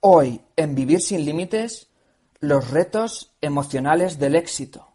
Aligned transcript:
Hoy, 0.00 0.42
en 0.54 0.76
Vivir 0.76 1.00
sin 1.00 1.24
Límites, 1.24 1.90
los 2.38 2.70
retos 2.70 3.34
emocionales 3.40 4.20
del 4.20 4.36
éxito. 4.36 4.86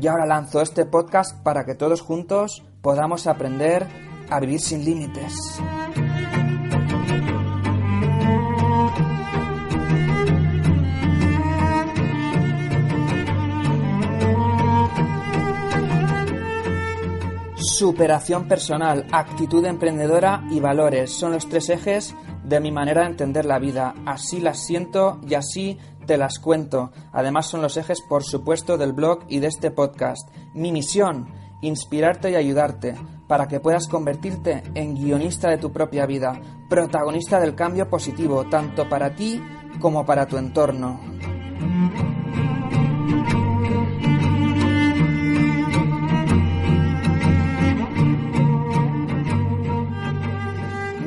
Y 0.00 0.06
ahora 0.06 0.26
lanzo 0.26 0.60
este 0.60 0.86
podcast 0.86 1.40
para 1.42 1.64
que 1.64 1.74
todos 1.74 2.00
juntos 2.00 2.64
podamos 2.82 3.26
aprender 3.26 3.86
a 4.30 4.40
vivir 4.40 4.60
sin 4.60 4.84
límites. 4.84 5.60
Superación 17.56 18.46
personal, 18.46 19.06
actitud 19.10 19.64
emprendedora 19.64 20.44
y 20.50 20.60
valores 20.60 21.10
son 21.10 21.32
los 21.32 21.48
tres 21.48 21.70
ejes 21.70 22.14
de 22.44 22.60
mi 22.60 22.70
manera 22.70 23.02
de 23.02 23.08
entender 23.08 23.46
la 23.46 23.58
vida. 23.58 23.94
Así 24.06 24.38
las 24.40 24.64
siento 24.64 25.18
y 25.26 25.34
así 25.34 25.78
te 26.04 26.16
las 26.16 26.38
cuento. 26.38 26.92
Además 27.12 27.46
son 27.46 27.62
los 27.62 27.76
ejes, 27.76 28.00
por 28.08 28.22
supuesto, 28.24 28.76
del 28.78 28.92
blog 28.92 29.24
y 29.28 29.40
de 29.40 29.48
este 29.48 29.70
podcast. 29.70 30.28
Mi 30.54 30.72
misión, 30.72 31.32
inspirarte 31.60 32.30
y 32.30 32.36
ayudarte 32.36 32.94
para 33.26 33.48
que 33.48 33.60
puedas 33.60 33.88
convertirte 33.88 34.62
en 34.74 34.94
guionista 34.94 35.48
de 35.50 35.58
tu 35.58 35.72
propia 35.72 36.06
vida, 36.06 36.40
protagonista 36.68 37.40
del 37.40 37.54
cambio 37.54 37.88
positivo, 37.88 38.44
tanto 38.48 38.88
para 38.88 39.14
ti 39.14 39.42
como 39.80 40.04
para 40.04 40.26
tu 40.26 40.36
entorno. 40.36 41.00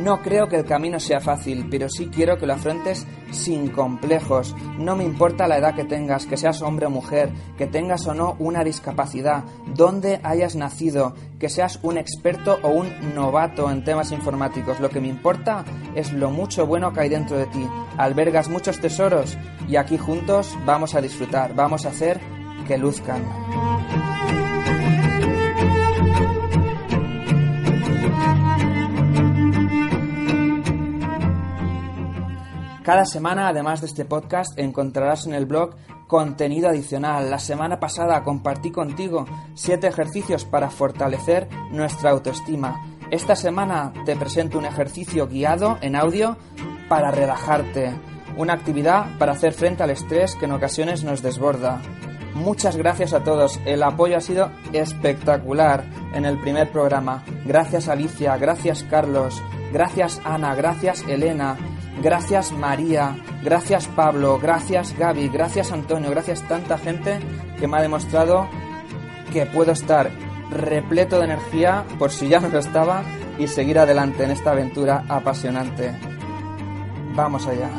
No 0.07 0.21
creo 0.21 0.47
que 0.47 0.55
el 0.55 0.63
camino 0.63 1.01
sea 1.01 1.19
fácil, 1.19 1.67
pero 1.69 1.89
sí 1.89 2.07
quiero 2.07 2.37
que 2.37 2.45
lo 2.45 2.53
afrontes 2.53 3.05
sin 3.31 3.67
complejos. 3.67 4.55
No 4.79 4.95
me 4.95 5.03
importa 5.03 5.49
la 5.49 5.57
edad 5.57 5.75
que 5.75 5.83
tengas, 5.83 6.25
que 6.25 6.37
seas 6.37 6.61
hombre 6.61 6.85
o 6.85 6.89
mujer, 6.89 7.29
que 7.57 7.67
tengas 7.67 8.07
o 8.07 8.13
no 8.13 8.37
una 8.39 8.63
discapacidad, 8.63 9.43
dónde 9.75 10.21
hayas 10.23 10.55
nacido, 10.55 11.13
que 11.39 11.49
seas 11.49 11.81
un 11.83 11.97
experto 11.97 12.57
o 12.63 12.69
un 12.69 13.13
novato 13.15 13.69
en 13.69 13.83
temas 13.83 14.13
informáticos. 14.13 14.79
Lo 14.79 14.89
que 14.89 15.01
me 15.01 15.09
importa 15.09 15.65
es 15.93 16.13
lo 16.13 16.29
mucho 16.29 16.65
bueno 16.65 16.93
que 16.93 17.01
hay 17.01 17.09
dentro 17.09 17.37
de 17.37 17.47
ti. 17.47 17.67
Albergas 17.97 18.47
muchos 18.47 18.79
tesoros 18.79 19.37
y 19.67 19.75
aquí 19.75 19.97
juntos 19.97 20.57
vamos 20.65 20.95
a 20.95 21.01
disfrutar, 21.01 21.53
vamos 21.53 21.85
a 21.85 21.89
hacer 21.89 22.17
que 22.65 22.77
luzcan. 22.77 23.25
Cada 32.87 33.03
semana, 33.03 33.49
además 33.49 33.81
de 33.81 33.87
este 33.87 34.05
podcast, 34.05 34.57
encontrarás 34.57 35.27
en 35.27 35.33
el 35.33 35.45
blog 35.45 35.71
contenido 36.07 36.69
adicional. 36.69 37.29
La 37.29 37.37
semana 37.37 37.81
pasada 37.81 38.23
compartí 38.23 38.71
contigo 38.71 39.25
siete 39.55 39.87
ejercicios 39.87 40.45
para 40.45 40.69
fortalecer 40.69 41.49
nuestra 41.69 42.11
autoestima. 42.11 42.81
Esta 43.11 43.35
semana 43.35 43.91
te 44.05 44.15
presento 44.15 44.57
un 44.57 44.63
ejercicio 44.63 45.27
guiado 45.27 45.77
en 45.81 45.97
audio 45.97 46.37
para 46.87 47.11
relajarte, 47.11 47.93
una 48.37 48.53
actividad 48.53 49.17
para 49.17 49.33
hacer 49.33 49.51
frente 49.51 49.83
al 49.83 49.89
estrés 49.89 50.35
que 50.35 50.45
en 50.45 50.53
ocasiones 50.53 51.03
nos 51.03 51.21
desborda. 51.21 51.81
Muchas 52.35 52.77
gracias 52.77 53.11
a 53.11 53.21
todos, 53.21 53.59
el 53.65 53.83
apoyo 53.83 54.15
ha 54.15 54.21
sido 54.21 54.49
espectacular 54.71 55.83
en 56.13 56.23
el 56.23 56.39
primer 56.39 56.71
programa. 56.71 57.25
Gracias 57.45 57.89
Alicia, 57.89 58.37
gracias 58.37 58.83
Carlos, 58.83 59.43
gracias 59.73 60.21
Ana, 60.23 60.55
gracias 60.55 61.03
Elena, 61.09 61.57
Gracias 62.01 62.51
María, 62.51 63.15
gracias 63.43 63.87
Pablo, 63.87 64.39
gracias 64.39 64.95
Gaby, 64.97 65.29
gracias 65.29 65.71
Antonio, 65.71 66.11
gracias 66.11 66.47
tanta 66.47 66.77
gente 66.77 67.19
que 67.59 67.67
me 67.67 67.77
ha 67.77 67.81
demostrado 67.81 68.47
que 69.33 69.45
puedo 69.45 69.71
estar 69.71 70.11
repleto 70.51 71.17
de 71.17 71.25
energía 71.25 71.85
por 71.97 72.11
si 72.11 72.27
ya 72.27 72.39
no 72.39 72.49
lo 72.49 72.59
estaba 72.59 73.03
y 73.37 73.47
seguir 73.47 73.79
adelante 73.79 74.23
en 74.23 74.31
esta 74.31 74.51
aventura 74.51 75.03
apasionante. 75.07 75.91
Vamos 77.15 77.47
allá. 77.47 77.69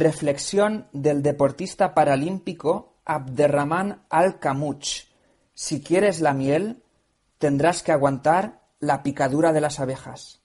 Reflexión 0.00 0.88
del 0.94 1.22
deportista 1.22 1.92
paralímpico 1.92 3.02
Abderrahman 3.04 4.06
Al-Kamuch. 4.08 5.10
Si 5.52 5.82
quieres 5.82 6.22
la 6.22 6.32
miel, 6.32 6.82
tendrás 7.36 7.82
que 7.82 7.92
aguantar 7.92 8.62
la 8.78 9.02
picadura 9.02 9.52
de 9.52 9.60
las 9.60 9.78
abejas. 9.78 10.39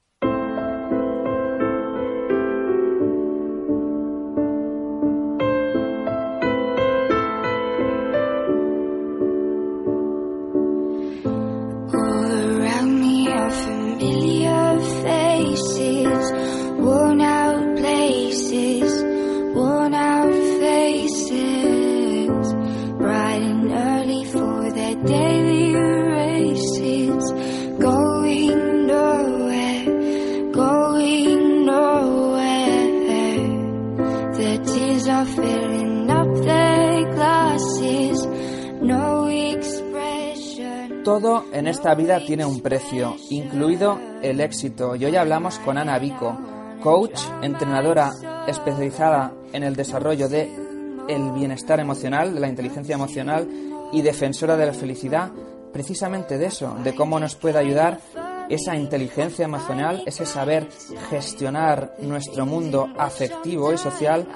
Todo 41.16 41.46
en 41.54 41.66
esta 41.66 41.96
vida 41.96 42.20
tiene 42.20 42.44
un 42.44 42.60
precio, 42.60 43.16
incluido 43.30 43.98
el 44.22 44.42
éxito. 44.42 44.98
Y 44.98 45.06
hoy 45.06 45.16
hablamos 45.16 45.60
con 45.60 45.78
Ana 45.78 45.98
Vico, 45.98 46.38
coach, 46.84 47.18
entrenadora 47.42 48.12
especializada 48.48 49.32
en 49.54 49.64
el 49.64 49.78
desarrollo 49.78 50.28
de 50.28 50.54
el 51.08 51.32
bienestar 51.32 51.80
emocional, 51.80 52.34
de 52.34 52.42
la 52.42 52.50
inteligencia 52.50 52.96
emocional 52.96 53.48
y 53.94 54.02
defensora 54.02 54.58
de 54.58 54.66
la 54.66 54.74
felicidad, 54.74 55.32
precisamente 55.72 56.38
de 56.38 56.48
eso, 56.48 56.76
de 56.84 56.94
cómo 56.94 57.18
nos 57.18 57.36
puede 57.36 57.60
ayudar 57.60 57.98
esa 58.50 58.76
inteligencia 58.76 59.46
emocional, 59.46 60.04
ese 60.06 60.26
saber 60.26 60.68
gestionar 61.10 61.96
nuestro 62.00 62.46
mundo 62.46 62.90
afectivo 62.98 63.72
y 63.72 63.78
social 63.78 64.28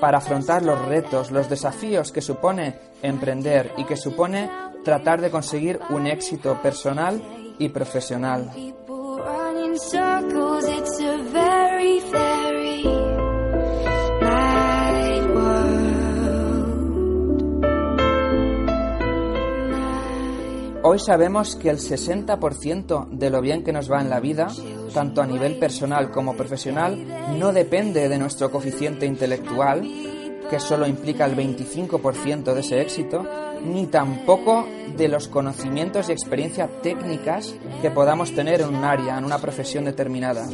para 0.00 0.18
afrontar 0.18 0.62
los 0.62 0.80
retos, 0.84 1.32
los 1.32 1.50
desafíos 1.50 2.12
que 2.12 2.22
supone 2.22 2.76
emprender 3.02 3.72
y 3.76 3.84
que 3.84 3.96
supone 3.96 4.67
tratar 4.84 5.20
de 5.20 5.30
conseguir 5.30 5.80
un 5.90 6.06
éxito 6.06 6.60
personal 6.62 7.22
y 7.58 7.68
profesional. 7.68 8.50
Hoy 20.90 20.98
sabemos 21.00 21.54
que 21.56 21.68
el 21.68 21.78
60% 21.78 23.08
de 23.10 23.30
lo 23.30 23.42
bien 23.42 23.62
que 23.62 23.72
nos 23.72 23.92
va 23.92 24.00
en 24.00 24.08
la 24.08 24.20
vida, 24.20 24.48
tanto 24.94 25.20
a 25.20 25.26
nivel 25.26 25.58
personal 25.58 26.10
como 26.10 26.34
profesional, 26.34 27.36
no 27.38 27.52
depende 27.52 28.08
de 28.08 28.16
nuestro 28.16 28.50
coeficiente 28.50 29.04
intelectual, 29.04 29.82
que 30.50 30.60
solo 30.60 30.86
implica 30.86 31.24
el 31.24 31.36
25% 31.36 32.54
de 32.54 32.60
ese 32.60 32.80
éxito, 32.80 33.26
ni 33.64 33.86
tampoco 33.86 34.66
de 34.96 35.08
los 35.08 35.28
conocimientos 35.28 36.08
y 36.08 36.12
experiencias 36.12 36.70
técnicas 36.82 37.54
que 37.82 37.90
podamos 37.90 38.34
tener 38.34 38.60
en 38.60 38.74
un 38.74 38.84
área, 38.84 39.18
en 39.18 39.24
una 39.24 39.38
profesión 39.38 39.84
determinada. 39.84 40.46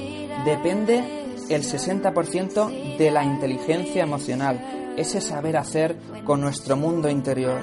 Depende 0.44 1.25
el 1.49 1.62
60% 1.62 2.96
de 2.96 3.11
la 3.11 3.25
inteligencia 3.25 4.02
emocional, 4.02 4.94
ese 4.96 5.20
saber 5.20 5.56
hacer 5.56 5.96
con 6.25 6.41
nuestro 6.41 6.76
mundo 6.76 7.08
interior. 7.08 7.61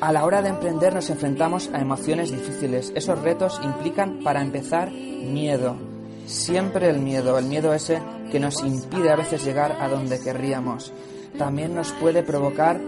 A 0.00 0.10
la 0.10 0.24
hora 0.24 0.42
de 0.42 0.48
emprender 0.48 0.94
nos 0.94 1.10
enfrentamos 1.10 1.70
a 1.72 1.80
emociones 1.80 2.32
difíciles. 2.32 2.92
Esos 2.96 3.20
retos 3.22 3.60
implican, 3.62 4.18
para 4.24 4.42
empezar, 4.42 4.90
miedo. 4.90 5.76
Siempre 6.26 6.90
el 6.90 6.98
miedo, 6.98 7.38
el 7.38 7.44
miedo 7.44 7.72
ese 7.72 8.00
que 8.32 8.40
nos 8.40 8.64
impide 8.64 9.10
a 9.10 9.16
veces 9.16 9.44
llegar 9.44 9.76
a 9.78 9.88
donde 9.88 10.18
querríamos. 10.18 10.90
También 11.36 11.74
nos 11.74 11.92
puede 11.92 12.22
provocar 12.22 12.80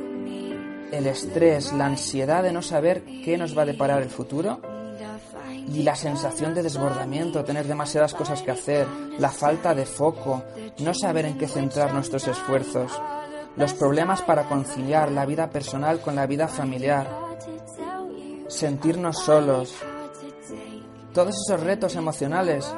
el 0.91 1.07
estrés, 1.07 1.75
la 1.75 1.85
ansiedad 1.85 2.43
de 2.43 2.53
no 2.53 2.63
saber 2.63 3.05
qué 3.23 3.37
nos 3.37 3.57
va 3.57 3.63
a 3.63 3.67
deparar 3.67 4.01
el 4.03 4.09
futuro 4.09 4.61
y 5.69 5.83
la 5.83 5.97
sensación 5.97 6.55
de 6.55 6.63
desbordamiento, 6.63 7.45
tener 7.45 7.67
demasiadas 7.67 8.15
cosas 8.15 8.41
que 8.41 8.53
hacer, 8.53 8.87
la 9.19 9.29
falta 9.29 9.75
de 9.75 9.85
foco, 9.85 10.43
no 10.79 10.95
saber 10.95 11.27
en 11.27 11.37
qué 11.37 11.47
centrar 11.47 11.93
nuestros 11.93 12.27
esfuerzos 12.27 12.93
los 13.57 13.73
problemas 13.75 14.23
para 14.23 14.49
conciliar 14.49 15.13
la 15.13 15.27
vida 15.27 15.51
personal 15.51 16.01
con 16.01 16.17
la 16.17 16.27
vida 16.27 16.49
familiar, 16.49 17.09
sentirnos 18.49 19.19
solos, 19.19 19.75
todos 21.13 21.37
esos 21.37 21.63
retos 21.63 21.95
emocionales, 21.95 22.75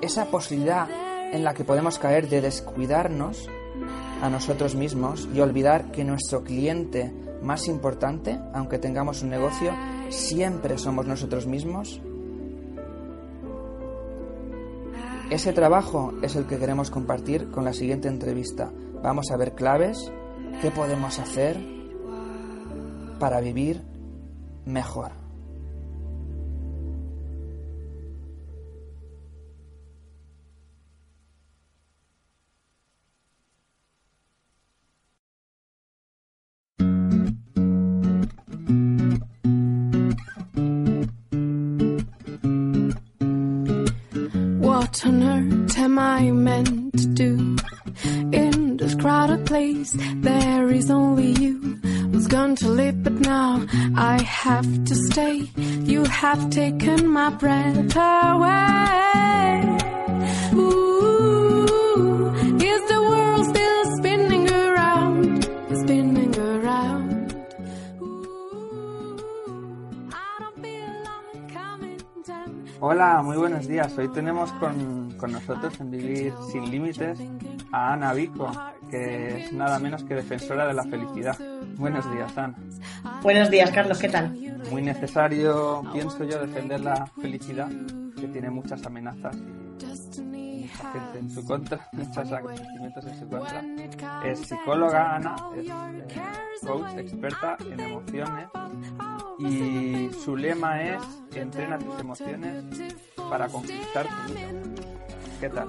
esa 0.00 0.26
posibilidad 0.26 0.86
en 1.34 1.42
la 1.42 1.52
que 1.52 1.64
podemos 1.64 1.98
caer 1.98 2.28
de 2.28 2.40
descuidarnos 2.40 3.50
a 4.22 4.30
nosotros 4.30 4.76
mismos 4.76 5.28
y 5.34 5.40
olvidar 5.40 5.90
que 5.90 6.04
nuestro 6.04 6.44
cliente 6.44 7.12
más 7.42 7.66
importante, 7.66 8.38
aunque 8.52 8.78
tengamos 8.78 9.20
un 9.22 9.30
negocio, 9.30 9.72
siempre 10.10 10.78
somos 10.78 11.06
nosotros 11.06 11.48
mismos. 11.48 12.00
Ese 15.28 15.52
trabajo 15.52 16.14
es 16.22 16.36
el 16.36 16.46
que 16.46 16.56
queremos 16.56 16.92
compartir 16.92 17.50
con 17.50 17.64
la 17.64 17.72
siguiente 17.72 18.06
entrevista. 18.06 18.70
Vamos 19.02 19.32
a 19.32 19.36
ver 19.36 19.56
claves, 19.56 20.12
qué 20.62 20.70
podemos 20.70 21.18
hacer 21.18 21.58
para 23.18 23.40
vivir 23.40 23.82
mejor. 24.66 25.23
I 46.16 46.30
meant 46.30 46.96
to 46.96 47.06
do? 47.08 47.56
In 48.32 48.76
this 48.76 48.94
crowded 48.94 49.46
place. 49.46 49.96
There 50.28 50.70
is 50.70 50.88
only 50.88 51.32
you 51.42 51.80
was 52.12 52.28
going 52.28 52.54
to 52.56 52.68
live, 52.68 53.02
but 53.02 53.14
now 53.14 53.66
I 53.96 54.22
have 54.22 54.84
to 54.84 54.94
stay. 54.94 55.50
You 55.56 56.04
have 56.04 56.50
taken 56.50 57.08
my 57.08 57.30
breath 57.30 57.96
away. 57.96 59.73
Muy 73.24 73.38
buenos 73.38 73.66
días. 73.66 73.96
Hoy 73.96 74.08
tenemos 74.08 74.52
con, 74.52 75.12
con 75.16 75.32
nosotros 75.32 75.80
en 75.80 75.90
Vivir 75.90 76.34
Sin 76.52 76.70
Límites 76.70 77.18
a 77.72 77.94
Ana 77.94 78.12
Vico, 78.12 78.50
que 78.90 79.46
es 79.46 79.52
nada 79.52 79.78
menos 79.78 80.04
que 80.04 80.14
defensora 80.14 80.66
de 80.66 80.74
la 80.74 80.84
felicidad. 80.84 81.36
Buenos 81.76 82.10
días, 82.12 82.36
Ana. 82.36 82.54
Buenos 83.22 83.50
días, 83.50 83.70
Carlos, 83.70 83.98
¿qué 83.98 84.10
tal? 84.10 84.36
Muy 84.70 84.82
necesario, 84.82 85.82
pienso 85.92 86.22
yo, 86.24 86.38
defender 86.38 86.80
la 86.80 87.06
felicidad, 87.06 87.68
que 88.20 88.28
tiene 88.28 88.50
muchas 88.50 88.84
amenazas 88.84 89.34
y 89.36 90.33
gente 90.68 91.18
en 91.18 91.30
su 91.30 91.44
contra, 91.44 91.88
muchos 91.92 92.32
acontecimientos 92.32 93.06
en 93.06 93.18
su 93.18 93.28
contra. 93.28 93.62
Es 94.24 94.40
psicóloga, 94.40 95.16
Ana, 95.16 95.36
es 95.56 95.66
eh, 95.66 96.66
coach, 96.66 96.98
experta 96.98 97.56
en 97.60 97.80
emociones 97.80 98.48
y 99.38 100.10
su 100.24 100.36
lema 100.36 100.82
es 100.82 101.02
entrena 101.34 101.78
tus 101.78 102.00
emociones 102.00 102.64
para 103.16 103.48
conquistar 103.48 104.06
tu 104.06 104.32
vida. 104.32 104.48
¿Qué 105.40 105.48
tal? 105.48 105.68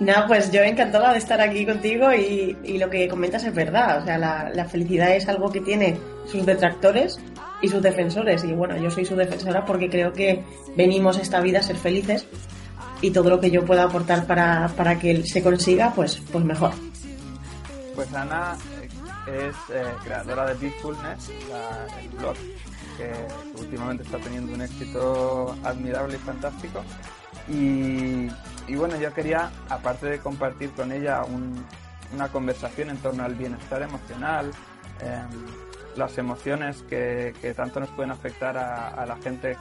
Nada, 0.00 0.26
pues 0.26 0.50
yo 0.50 0.62
encantada 0.62 1.12
de 1.12 1.18
estar 1.18 1.40
aquí 1.40 1.66
contigo 1.66 2.12
y, 2.14 2.78
lo 2.78 2.88
que 2.88 3.08
comentas 3.08 3.44
es 3.44 3.54
verdad. 3.54 3.98
O 4.00 4.04
sea, 4.04 4.16
la, 4.18 4.64
felicidad 4.64 5.14
es 5.14 5.28
algo 5.28 5.50
que 5.50 5.60
tiene 5.60 5.98
sus 6.26 6.46
detractores 6.46 7.20
y 7.60 7.68
sus 7.68 7.82
defensores. 7.82 8.44
Y 8.44 8.52
bueno, 8.52 8.76
yo 8.78 8.90
soy 8.90 9.04
su 9.04 9.14
defensora 9.16 9.64
porque 9.64 9.90
creo 9.90 10.12
que 10.12 10.42
venimos 10.76 11.18
esta 11.18 11.40
vida 11.40 11.58
a 11.58 11.62
ser 11.62 11.76
felices 11.76 12.26
y 13.00 13.10
todo 13.10 13.30
lo 13.30 13.40
que 13.40 13.50
yo 13.50 13.64
pueda 13.64 13.84
aportar 13.84 14.26
para, 14.26 14.68
para 14.76 14.98
que 14.98 15.24
se 15.24 15.42
consiga, 15.42 15.92
pues, 15.94 16.22
pues 16.32 16.44
mejor. 16.44 16.72
Pues 17.94 18.12
Ana 18.14 18.56
es 19.26 19.54
eh, 19.72 19.84
creadora 20.04 20.46
de 20.46 20.54
Peacefulness, 20.54 21.30
el 22.00 22.08
blog 22.18 22.36
que 22.96 23.12
últimamente 23.60 24.02
está 24.02 24.18
teniendo 24.18 24.52
un 24.52 24.62
éxito 24.62 25.56
admirable 25.64 26.16
y 26.16 26.18
fantástico. 26.18 26.82
Y, 27.48 28.28
bueno, 28.76 28.98
yo 29.00 29.12
quería, 29.12 29.50
aparte 29.68 30.06
de 30.06 30.18
compartir 30.18 30.70
con 30.70 30.92
ella 30.92 31.22
una 32.12 32.28
conversación 32.28 32.90
en 32.90 32.98
torno 32.98 33.24
al 33.24 33.34
bienestar 33.34 33.82
emocional, 33.82 34.50
em, 35.00 35.96
las 35.96 36.16
emociones 36.18 36.82
que, 36.88 37.34
tanto 37.56 37.80
nos 37.80 37.88
pueden 37.90 38.12
afectar 38.12 38.56
a, 38.56 39.04
la 39.06 39.16
gente 39.16 39.56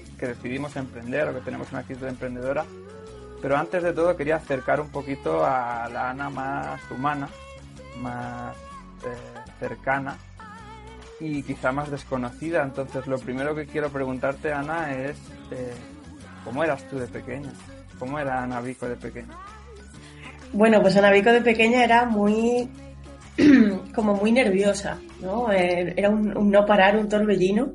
que, 0.00 0.26
decidimos 0.26 0.76
emprender 0.76 1.28
o 1.28 1.34
que 1.34 1.40
tenemos 1.40 1.70
una 1.70 1.80
actitud 1.80 2.06
emprendedora. 2.06 2.64
Pero 3.40 3.56
antes 3.56 3.82
de 3.82 3.92
todo 3.92 4.16
quería 4.16 4.36
acercar 4.36 4.80
un 4.80 4.90
poquito 4.90 5.44
a 5.44 5.88
la 5.92 6.10
Ana 6.10 6.30
más 6.30 6.80
humana, 6.90 7.28
más 7.98 8.56
eh, 9.04 9.40
cercana 9.58 10.16
y 11.18 11.42
quizá 11.42 11.72
más 11.72 11.90
desconocida. 11.90 12.62
Entonces 12.62 13.06
lo 13.06 13.18
primero 13.18 13.54
que 13.54 13.66
quiero 13.66 13.90
preguntarte, 13.90 14.52
Ana, 14.52 14.94
es 14.94 15.16
eh, 15.50 15.72
¿cómo 16.44 16.62
eras 16.62 16.88
tú 16.88 16.98
de 16.98 17.06
pequeña? 17.06 17.50
¿Cómo 17.98 18.18
era 18.18 18.42
Ana 18.42 18.60
Vico 18.60 18.88
de 18.88 18.96
pequeña? 18.96 19.36
Bueno, 20.52 20.80
pues 20.82 20.96
Ana 20.96 21.10
Vico 21.10 21.32
de 21.32 21.40
pequeña 21.40 21.82
era 21.82 22.04
muy, 22.04 22.68
como 23.94 24.14
muy 24.14 24.32
nerviosa, 24.32 24.98
¿no? 25.20 25.50
Eh, 25.52 25.94
era 25.96 26.10
un, 26.10 26.50
no 26.50 26.66
parar, 26.66 26.96
un 26.96 27.08
torbellino. 27.08 27.72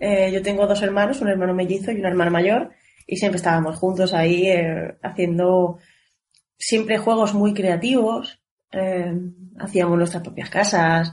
Eh, 0.00 0.30
yo 0.32 0.42
tengo 0.42 0.66
dos 0.66 0.82
hermanos, 0.82 1.20
un 1.20 1.28
hermano 1.28 1.54
mellizo 1.54 1.90
y 1.90 1.98
una 1.98 2.08
hermana 2.08 2.30
mayor, 2.30 2.70
y 3.06 3.16
siempre 3.16 3.36
estábamos 3.36 3.76
juntos 3.76 4.14
ahí 4.14 4.46
eh, 4.48 4.96
haciendo 5.02 5.78
siempre 6.56 6.98
juegos 6.98 7.34
muy 7.34 7.54
creativos. 7.54 8.40
hacíamos 9.58 9.96
nuestras 9.96 10.22
propias 10.22 10.50
casas, 10.50 11.12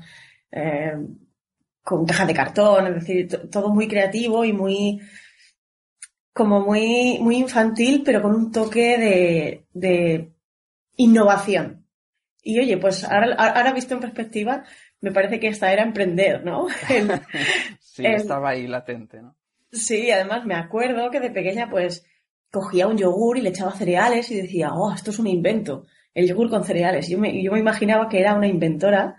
con 1.84 2.06
cajas 2.06 2.27
de 2.27 2.34
cartón, 2.34 2.88
es 2.88 2.96
decir, 2.96 3.50
todo 3.50 3.70
muy 3.70 3.88
creativo 3.88 4.44
y 4.44 4.51
muy 4.51 5.00
como 6.34 6.60
muy, 6.60 7.18
muy 7.22 7.38
infantil, 7.38 8.01
pero 8.04 8.22
con 8.22 8.36
un 8.36 8.51
toque 8.51 8.98
de, 8.98 9.65
de 9.72 10.34
innovación. 10.98 11.86
Y 12.44 12.60
oye, 12.60 12.77
pues 12.77 13.06
ahora, 13.06 13.36
ahora 13.36 13.72
visto 13.72 13.94
en 13.94 14.01
perspectiva, 14.01 14.65
me 15.01 15.11
parece 15.11 15.39
que 15.39 15.47
esta 15.47 15.71
era 15.71 15.83
emprender, 15.83 16.43
¿no? 16.43 16.67
sí, 17.79 18.05
estaba 18.05 18.49
ahí 18.49 18.67
latente, 18.67 19.21
¿no? 19.21 19.35
Sí, 19.71 20.09
además 20.11 20.45
me 20.45 20.55
acuerdo 20.55 21.09
que 21.11 21.19
de 21.19 21.31
pequeña, 21.31 21.69
pues, 21.69 22.05
cogía 22.51 22.87
un 22.87 22.97
yogur 22.97 23.37
y 23.37 23.41
le 23.41 23.49
echaba 23.49 23.71
cereales 23.71 24.31
y 24.31 24.41
decía, 24.41 24.73
oh, 24.73 24.93
esto 24.93 25.11
es 25.11 25.19
un 25.19 25.27
invento, 25.27 25.85
el 26.13 26.27
yogur 26.27 26.49
con 26.49 26.63
cereales. 26.63 27.09
Yo 27.09 27.17
me, 27.17 27.43
yo 27.43 27.51
me 27.51 27.59
imaginaba 27.59 28.07
que 28.07 28.19
era 28.19 28.33
una 28.33 28.47
inventora. 28.47 29.17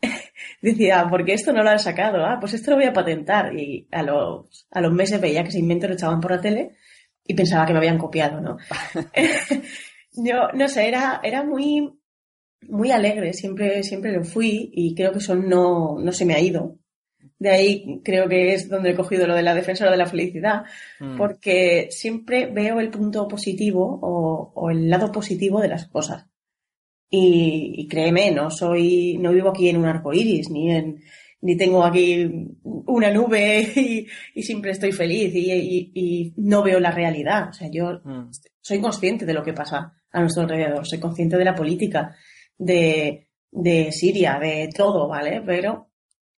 decía, 0.62 1.06
¿por 1.10 1.24
qué 1.24 1.34
esto 1.34 1.52
no 1.52 1.62
lo 1.62 1.70
han 1.70 1.80
sacado? 1.80 2.24
Ah, 2.24 2.38
pues 2.38 2.54
esto 2.54 2.70
lo 2.70 2.76
voy 2.76 2.86
a 2.86 2.92
patentar. 2.92 3.54
Y 3.56 3.88
a 3.90 4.02
los, 4.02 4.66
a 4.70 4.80
los 4.80 4.92
meses 4.92 5.20
veía 5.20 5.42
que 5.42 5.48
ese 5.48 5.58
invento 5.58 5.88
lo 5.88 5.94
echaban 5.94 6.20
por 6.20 6.30
la 6.30 6.40
tele 6.40 6.76
y 7.26 7.34
pensaba 7.34 7.66
que 7.66 7.72
me 7.72 7.78
habían 7.78 7.98
copiado, 7.98 8.40
¿no? 8.40 8.58
yo, 10.12 10.48
no 10.54 10.68
sé, 10.68 10.88
era, 10.88 11.20
era 11.22 11.44
muy, 11.44 11.99
muy 12.68 12.90
alegre, 12.90 13.32
siempre, 13.32 13.82
siempre 13.82 14.12
lo 14.12 14.24
fui 14.24 14.70
y 14.72 14.94
creo 14.94 15.12
que 15.12 15.18
eso 15.18 15.34
no, 15.34 15.98
no 15.98 16.12
se 16.12 16.24
me 16.24 16.34
ha 16.34 16.40
ido. 16.40 16.78
De 17.38 17.48
ahí 17.48 18.00
creo 18.04 18.28
que 18.28 18.52
es 18.52 18.68
donde 18.68 18.90
he 18.90 18.94
cogido 18.94 19.26
lo 19.26 19.34
de 19.34 19.42
la 19.42 19.54
defensora 19.54 19.90
de 19.90 19.96
la 19.96 20.06
felicidad, 20.06 20.64
mm. 21.00 21.16
porque 21.16 21.88
siempre 21.90 22.46
veo 22.46 22.80
el 22.80 22.90
punto 22.90 23.26
positivo 23.26 23.98
o, 24.02 24.70
el 24.70 24.90
lado 24.90 25.10
positivo 25.10 25.60
de 25.60 25.68
las 25.68 25.88
cosas. 25.88 26.26
Y, 27.08 27.88
créeme, 27.88 28.30
no 28.30 28.50
soy, 28.50 29.16
no 29.18 29.32
vivo 29.32 29.48
aquí 29.48 29.68
en 29.68 29.78
un 29.78 29.86
arco 29.86 30.12
iris, 30.12 30.48
ni 30.50 30.70
en, 30.70 31.02
ni 31.40 31.56
tengo 31.56 31.82
aquí 31.82 32.28
una 32.62 33.10
nube 33.10 33.72
y, 34.34 34.42
siempre 34.42 34.72
estoy 34.72 34.92
feliz 34.92 35.32
y, 35.34 36.34
no 36.36 36.62
veo 36.62 36.78
la 36.78 36.90
realidad. 36.90 37.48
O 37.48 37.52
sea, 37.54 37.70
yo 37.70 38.00
mm. 38.04 38.30
soy 38.60 38.80
consciente 38.80 39.24
de 39.24 39.34
lo 39.34 39.42
que 39.42 39.54
pasa 39.54 39.94
a 40.12 40.20
nuestro 40.20 40.42
alrededor, 40.42 40.86
soy 40.86 41.00
consciente 41.00 41.38
de 41.38 41.44
la 41.44 41.54
política, 41.54 42.14
de, 42.60 43.28
de 43.50 43.90
Siria, 43.90 44.38
de 44.38 44.68
todo, 44.74 45.08
¿vale? 45.08 45.42
Pero 45.44 45.88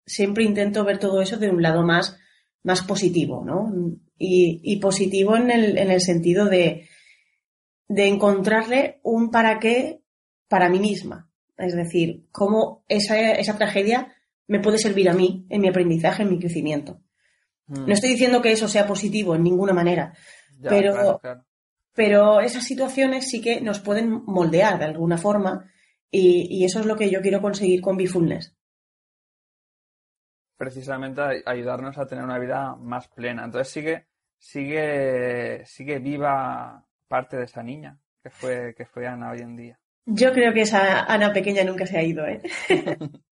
siempre 0.05 0.43
intento 0.43 0.85
ver 0.85 0.99
todo 0.99 1.21
eso 1.21 1.37
de 1.37 1.49
un 1.49 1.61
lado 1.61 1.83
más, 1.83 2.17
más 2.63 2.83
positivo, 2.83 3.43
¿no? 3.43 3.73
Y, 4.17 4.77
positivo 4.79 5.35
en 5.35 5.49
el, 5.49 5.77
en 5.79 5.89
el 5.89 5.99
sentido 5.99 6.45
de, 6.45 6.87
de 7.87 8.07
encontrarle 8.07 8.99
un 9.01 9.31
para 9.31 9.59
qué 9.59 10.03
para 10.47 10.69
mí 10.69 10.79
misma. 10.79 11.27
Es 11.57 11.75
decir, 11.75 12.27
cómo 12.31 12.83
esa, 12.87 13.19
esa 13.31 13.57
tragedia 13.57 14.13
me 14.47 14.59
puede 14.59 14.77
servir 14.77 15.09
a 15.09 15.13
mí 15.13 15.47
en 15.49 15.61
mi 15.61 15.69
aprendizaje, 15.69 16.21
en 16.21 16.29
mi 16.29 16.37
crecimiento. 16.37 17.01
Mm. 17.65 17.87
No 17.87 17.93
estoy 17.93 18.11
diciendo 18.11 18.43
que 18.43 18.51
eso 18.51 18.67
sea 18.67 18.85
positivo 18.85 19.33
en 19.33 19.43
ninguna 19.43 19.73
manera, 19.73 20.13
pero, 20.61 21.19
pero 21.95 22.41
esas 22.41 22.63
situaciones 22.63 23.27
sí 23.27 23.41
que 23.41 23.59
nos 23.59 23.79
pueden 23.79 24.23
moldear 24.25 24.77
de 24.77 24.85
alguna 24.85 25.17
forma 25.17 25.70
y, 26.11 26.47
y, 26.49 26.65
eso 26.65 26.81
es 26.81 26.85
lo 26.85 26.95
que 26.97 27.09
yo 27.09 27.21
quiero 27.21 27.41
conseguir 27.41 27.81
con 27.81 27.97
Bifulness 27.97 28.53
precisamente 30.61 31.23
ayudarnos 31.43 31.97
a 31.97 32.05
tener 32.05 32.23
una 32.23 32.37
vida 32.37 32.75
más 32.75 33.07
plena. 33.07 33.45
Entonces 33.45 33.73
sigue, 33.73 34.05
sigue, 34.37 35.65
sigue 35.65 35.97
viva 35.97 36.85
parte 37.07 37.35
de 37.35 37.45
esa 37.45 37.63
niña 37.63 37.97
que 38.21 38.29
fue, 38.29 38.75
que 38.75 38.85
fue 38.85 39.07
Ana 39.07 39.31
hoy 39.31 39.39
en 39.39 39.55
día. 39.55 39.79
Yo 40.05 40.31
creo 40.33 40.53
que 40.53 40.61
esa 40.61 41.05
Ana 41.11 41.33
pequeña 41.33 41.63
nunca 41.63 41.87
se 41.87 41.97
ha 41.97 42.03
ido, 42.03 42.27
¿eh? 42.27 42.43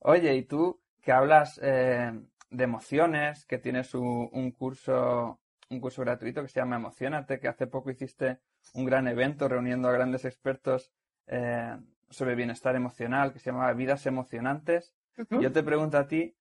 Oye, 0.00 0.34
y 0.34 0.42
tú 0.42 0.78
que 1.00 1.10
hablas 1.10 1.58
eh, 1.62 2.12
de 2.50 2.64
emociones, 2.64 3.46
que 3.46 3.56
tienes 3.56 3.94
un, 3.94 4.50
curso, 4.50 5.40
un 5.70 5.80
curso 5.80 6.02
gratuito 6.02 6.42
que 6.42 6.48
se 6.48 6.60
llama 6.60 6.76
Emocionate, 6.76 7.40
que 7.40 7.48
hace 7.48 7.66
poco 7.66 7.90
hiciste 7.90 8.40
un 8.74 8.84
gran 8.84 9.08
evento 9.08 9.48
reuniendo 9.48 9.88
a 9.88 9.92
grandes 9.92 10.26
expertos 10.26 10.92
eh, 11.28 11.78
sobre 12.12 12.34
bienestar 12.36 12.76
emocional, 12.76 13.32
que 13.32 13.40
se 13.40 13.50
llama 13.50 13.72
Vidas 13.72 14.06
Emocionantes. 14.06 14.94
Yo 15.28 15.52
te 15.52 15.62
pregunto 15.62 15.98
a 15.98 16.06
ti, 16.06 16.34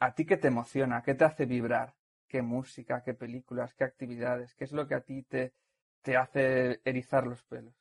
¿A 0.00 0.14
ti 0.14 0.24
qué 0.24 0.36
te 0.36 0.48
emociona? 0.48 1.02
¿Qué 1.02 1.14
te 1.14 1.24
hace 1.24 1.44
vibrar? 1.44 1.94
¿Qué 2.28 2.42
música? 2.42 3.02
¿Qué 3.04 3.14
películas? 3.14 3.74
¿Qué 3.74 3.84
actividades? 3.84 4.54
¿Qué 4.54 4.64
es 4.64 4.72
lo 4.72 4.86
que 4.86 4.94
a 4.94 5.00
ti 5.00 5.22
te, 5.22 5.52
te 6.02 6.16
hace 6.16 6.80
erizar 6.84 7.26
los 7.26 7.42
pelos? 7.42 7.74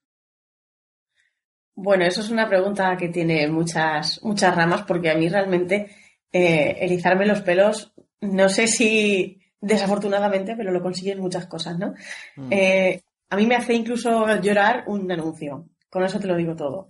Bueno, 1.76 2.06
eso 2.06 2.22
es 2.22 2.32
una 2.32 2.50
pregunta 2.50 2.98
que 2.98 3.10
tiene 3.10 3.48
muchas, 3.48 4.24
muchas 4.24 4.56
ramas 4.56 4.82
porque 4.84 5.12
a 5.12 5.16
mí 5.16 5.30
realmente 5.30 5.92
eh, 6.32 6.76
erizarme 6.80 7.28
los 7.28 7.42
pelos, 7.42 7.94
no 8.22 8.50
sé 8.50 8.68
si 8.68 9.40
desafortunadamente, 9.62 10.56
pero 10.56 10.72
lo 10.72 10.82
consiguen 10.82 11.20
muchas 11.20 11.46
cosas, 11.46 11.78
¿no? 11.78 11.94
Mm. 12.36 12.48
Eh, 12.52 13.02
a 13.30 13.36
mí 13.36 13.46
me 13.46 13.56
hace 13.56 13.76
incluso 13.76 14.40
llorar 14.40 14.86
un 14.88 15.12
anuncio, 15.12 15.68
con 15.90 16.04
eso 16.04 16.20
te 16.20 16.28
lo 16.28 16.36
digo 16.36 16.56
todo. 16.56 16.90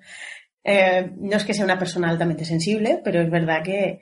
Eh, 0.64 1.12
no 1.18 1.38
es 1.38 1.46
que 1.46 1.54
sea 1.54 1.66
una 1.66 1.80
persona 1.80 2.10
altamente 2.10 2.44
sensible, 2.44 3.02
pero 3.04 3.22
es 3.22 3.30
verdad 3.30 3.64
que 3.64 4.02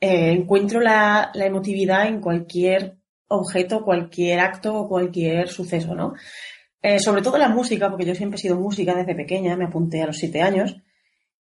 eh, 0.00 0.32
encuentro 0.32 0.80
la, 0.80 1.30
emotividad 1.34 2.06
en 2.06 2.20
cualquier 2.20 2.98
objeto, 3.28 3.84
cualquier 3.84 4.40
acto 4.40 4.74
o 4.76 4.88
cualquier 4.88 5.48
suceso, 5.48 5.94
¿no? 5.94 6.14
Eh, 6.82 7.00
sobre 7.00 7.22
todo 7.22 7.38
la 7.38 7.48
música, 7.48 7.88
porque 7.88 8.04
yo 8.04 8.14
siempre 8.14 8.36
he 8.36 8.40
sido 8.40 8.56
música 8.56 8.94
desde 8.94 9.14
pequeña, 9.14 9.56
me 9.56 9.64
apunté 9.64 10.02
a 10.02 10.06
los 10.06 10.16
siete 10.16 10.42
años, 10.42 10.76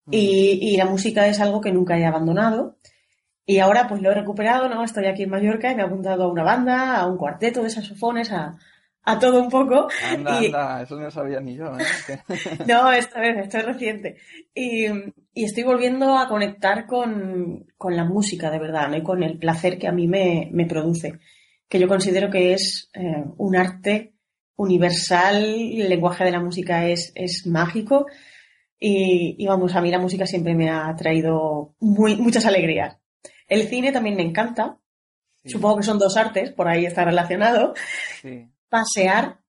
y, 0.09 0.77
la 0.77 0.85
música 0.85 1.27
es 1.27 1.39
algo 1.41 1.59
que 1.59 1.71
nunca 1.73 1.97
he 1.97 2.05
abandonado. 2.05 2.77
Y 3.45 3.59
ahora 3.59 3.87
pues 3.87 4.01
lo 4.01 4.11
he 4.11 4.15
recuperado, 4.15 4.69
¿no? 4.69 4.83
Estoy 4.83 5.05
aquí 5.05 5.23
en 5.23 5.29
Mallorca 5.29 5.71
y 5.71 5.75
me 5.75 5.81
he 5.81 5.85
apuntado 5.85 6.23
a 6.23 6.31
una 6.31 6.43
banda, 6.43 6.97
a 6.97 7.07
un 7.07 7.17
cuarteto 7.17 7.63
de 7.63 7.69
saxofones, 7.69 8.31
a, 8.31 8.57
a 9.07 9.17
todo 9.17 9.41
un 9.41 9.49
poco. 9.49 9.87
Anda, 10.03 10.37
anda, 10.37 10.81
eso 10.81 10.99
no 10.99 11.09
sabía 11.09 11.39
ni 11.39 11.55
yo. 11.55 11.71
¿eh? 11.77 12.19
no, 12.67 12.91
esta 12.91 13.21
vez, 13.21 13.37
esto 13.37 13.57
es 13.59 13.65
reciente. 13.65 14.17
Y, 14.53 14.87
estoy 15.33 15.63
volviendo 15.63 16.17
a 16.17 16.27
conectar 16.27 16.85
con, 16.85 17.65
la 17.89 18.03
música, 18.03 18.51
de 18.51 18.59
verdad, 18.59 18.89
¿no? 18.89 18.97
y 18.97 19.03
con 19.03 19.23
el 19.23 19.37
placer 19.37 19.79
que 19.79 19.87
a 19.87 19.93
mí 19.93 20.07
me, 20.07 20.65
produce, 20.67 21.19
que 21.69 21.79
yo 21.79 21.87
considero 21.87 22.29
que 22.29 22.51
es 22.51 22.89
eh, 22.93 23.23
un 23.37 23.55
arte 23.55 24.13
universal, 24.57 25.41
el 25.45 25.87
lenguaje 25.87 26.25
de 26.25 26.31
la 26.31 26.41
música 26.41 26.85
es, 26.85 27.13
es 27.15 27.47
mágico. 27.47 28.07
Y, 28.77 29.45
vamos, 29.47 29.73
a 29.73 29.81
mí 29.81 29.89
la 29.89 29.99
música 29.99 30.25
siempre 30.25 30.53
me 30.53 30.69
ha 30.69 30.93
traído 30.97 31.75
muy, 31.79 32.17
muchas 32.17 32.45
alegrías. 32.45 32.97
El 33.47 33.69
cine 33.69 33.93
también 33.93 34.17
me 34.17 34.23
encanta. 34.23 34.79
Supongo 35.45 35.77
que 35.77 35.83
son 35.83 35.97
dos 35.97 36.17
artes, 36.17 36.51
por 36.51 36.67
ahí 36.67 36.85
está 36.85 37.05
relacionado. 37.05 37.73
Sí 38.21 38.49
pasear, 38.69 39.39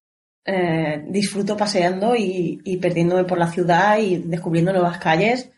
eh, 0.44 1.04
disfruto 1.08 1.56
paseando 1.56 2.14
y, 2.16 2.78
perdiéndome 2.80 3.25
por 3.25 3.38
la 3.38 3.48
ciudad 3.48 3.98
y 3.98 4.18
descubriendo 4.18 4.72
nuevas 4.72 4.98
calles, 4.98 5.50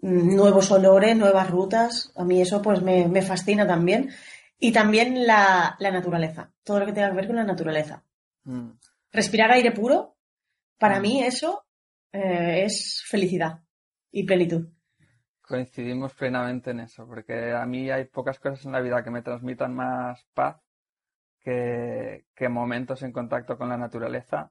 mm, 0.00 0.36
nuevos 0.36 0.70
olores, 0.70 1.16
nuevas 1.16 1.50
rutas. 1.50 2.12
A 2.16 2.24
mí 2.24 2.40
eso 2.40 2.62
pues 2.62 2.82
me, 2.82 3.22
fascina 3.22 3.66
también. 3.66 4.10
Y 4.58 4.72
también 4.72 5.26
la, 5.26 5.76
naturaleza, 5.80 6.52
todo 6.62 6.78
lo 6.80 6.86
que 6.86 6.92
tenga 6.92 7.10
que 7.10 7.16
ver 7.16 7.26
con 7.26 7.36
la 7.36 7.44
naturaleza. 7.44 8.04
Mm. 8.44 8.70
Respirar 9.10 9.50
aire 9.50 9.72
puro, 9.72 10.16
para 10.78 10.98
mm. 10.98 11.02
mí 11.02 11.22
eso 11.24 11.64
eh, 12.12 12.62
es 12.64 13.02
felicidad 13.04 13.60
y 14.12 14.24
plenitud. 14.24 14.68
Coincidimos 15.40 16.14
plenamente 16.14 16.70
en 16.70 16.80
eso, 16.80 17.06
porque 17.06 17.52
a 17.52 17.66
mí 17.66 17.90
hay 17.90 18.04
pocas 18.04 18.38
cosas 18.38 18.64
en 18.64 18.72
la 18.72 18.80
vida 18.80 19.02
que 19.02 19.10
me 19.10 19.22
transmitan 19.22 19.74
más 19.74 20.24
paz 20.32 20.62
que, 21.42 22.48
momentos 22.48 23.02
en 23.02 23.12
contacto 23.12 23.56
con 23.56 23.68
la 23.68 23.76
naturaleza. 23.76 24.50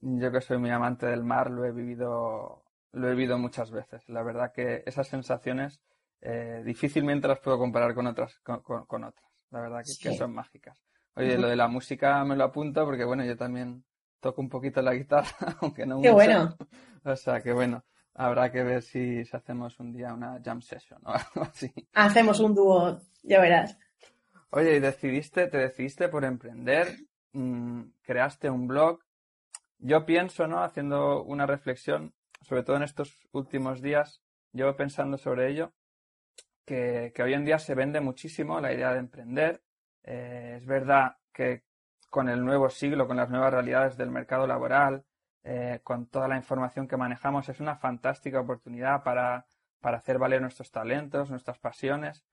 Yo 0.00 0.30
que 0.30 0.40
soy 0.40 0.58
muy 0.58 0.70
amante 0.70 1.06
del 1.06 1.24
mar 1.24 1.50
lo 1.50 1.64
he 1.64 1.72
vivido, 1.72 2.64
lo 2.92 3.08
he 3.08 3.10
vivido 3.10 3.38
muchas 3.38 3.70
veces. 3.70 4.08
La 4.08 4.22
verdad 4.22 4.52
que 4.52 4.82
esas 4.86 5.08
sensaciones 5.08 5.80
eh, 6.20 6.62
difícilmente 6.64 7.28
las 7.28 7.40
puedo 7.40 7.58
comparar 7.58 7.94
con 7.94 8.06
otras, 8.06 8.38
con, 8.40 9.04
otras. 9.04 9.30
La 9.50 9.60
verdad 9.60 9.82
que, 9.84 10.14
son 10.14 10.34
mágicas. 10.34 10.82
Oye, 11.14 11.38
lo 11.38 11.48
de 11.48 11.56
la 11.56 11.68
música 11.68 12.22
me 12.24 12.36
lo 12.36 12.44
apunto 12.44 12.84
porque 12.84 13.04
bueno, 13.04 13.24
yo 13.24 13.36
también 13.36 13.84
toco 14.20 14.40
un 14.40 14.48
poquito 14.48 14.82
la 14.82 14.94
guitarra, 14.94 15.30
aunque 15.60 15.86
no 15.86 16.00
Qué 16.00 16.10
bueno. 16.10 16.56
O 17.04 17.16
sea 17.16 17.40
que 17.40 17.52
bueno, 17.52 17.84
habrá 18.14 18.50
que 18.50 18.62
ver 18.62 18.82
si, 18.82 19.22
hacemos 19.32 19.78
un 19.78 19.92
día 19.92 20.12
una 20.12 20.40
jam 20.44 20.60
session 20.60 21.00
o 21.04 21.10
algo 21.12 21.42
así. 21.42 21.72
Hacemos 21.94 22.40
un 22.40 22.54
dúo, 22.54 23.00
ya 23.22 23.40
verás. 23.40 23.78
Oye, 24.56 24.74
y 24.74 24.80
decidiste, 24.80 25.48
te 25.48 25.58
decidiste 25.58 26.08
por 26.08 26.24
emprender, 26.24 26.88
mm, 27.32 27.82
creaste 28.00 28.48
un 28.48 28.66
blog. 28.66 29.00
Yo 29.76 30.06
pienso, 30.06 30.46
¿no? 30.46 30.62
Haciendo 30.62 31.22
una 31.24 31.44
reflexión, 31.44 32.14
sobre 32.40 32.62
todo 32.62 32.76
en 32.76 32.82
estos 32.82 33.28
últimos 33.32 33.82
días, 33.82 34.22
llevo 34.52 34.74
pensando 34.74 35.18
sobre 35.18 35.50
ello, 35.50 35.74
que, 36.64 37.12
hoy 37.22 37.34
en 37.34 37.44
día 37.44 37.58
se 37.58 37.74
vende 37.74 38.00
muchísimo 38.00 38.58
la 38.62 38.72
idea 38.72 38.94
de 38.94 39.00
emprender. 39.00 39.62
Eh, 40.04 40.54
es 40.56 40.64
verdad 40.64 41.18
que 41.34 41.64
con 42.08 42.30
el 42.30 42.42
nuevo 42.42 42.70
siglo, 42.70 43.06
con 43.06 43.18
las 43.18 43.28
nuevas 43.28 43.52
realidades 43.52 43.98
del 43.98 44.10
mercado 44.10 44.46
laboral, 44.46 45.04
eh, 45.44 45.80
con 45.84 46.06
toda 46.06 46.28
la 46.28 46.36
información 46.38 46.88
que 46.88 46.96
manejamos, 46.96 47.50
es 47.50 47.60
una 47.60 47.76
fantástica 47.76 48.40
oportunidad 48.40 49.02
para, 49.02 49.48
para 49.82 49.98
hacer 49.98 50.18
valer 50.18 50.40
nuestros 50.40 50.70
talentos, 50.70 51.28
nuestras 51.28 51.58
pasiones 51.58 52.24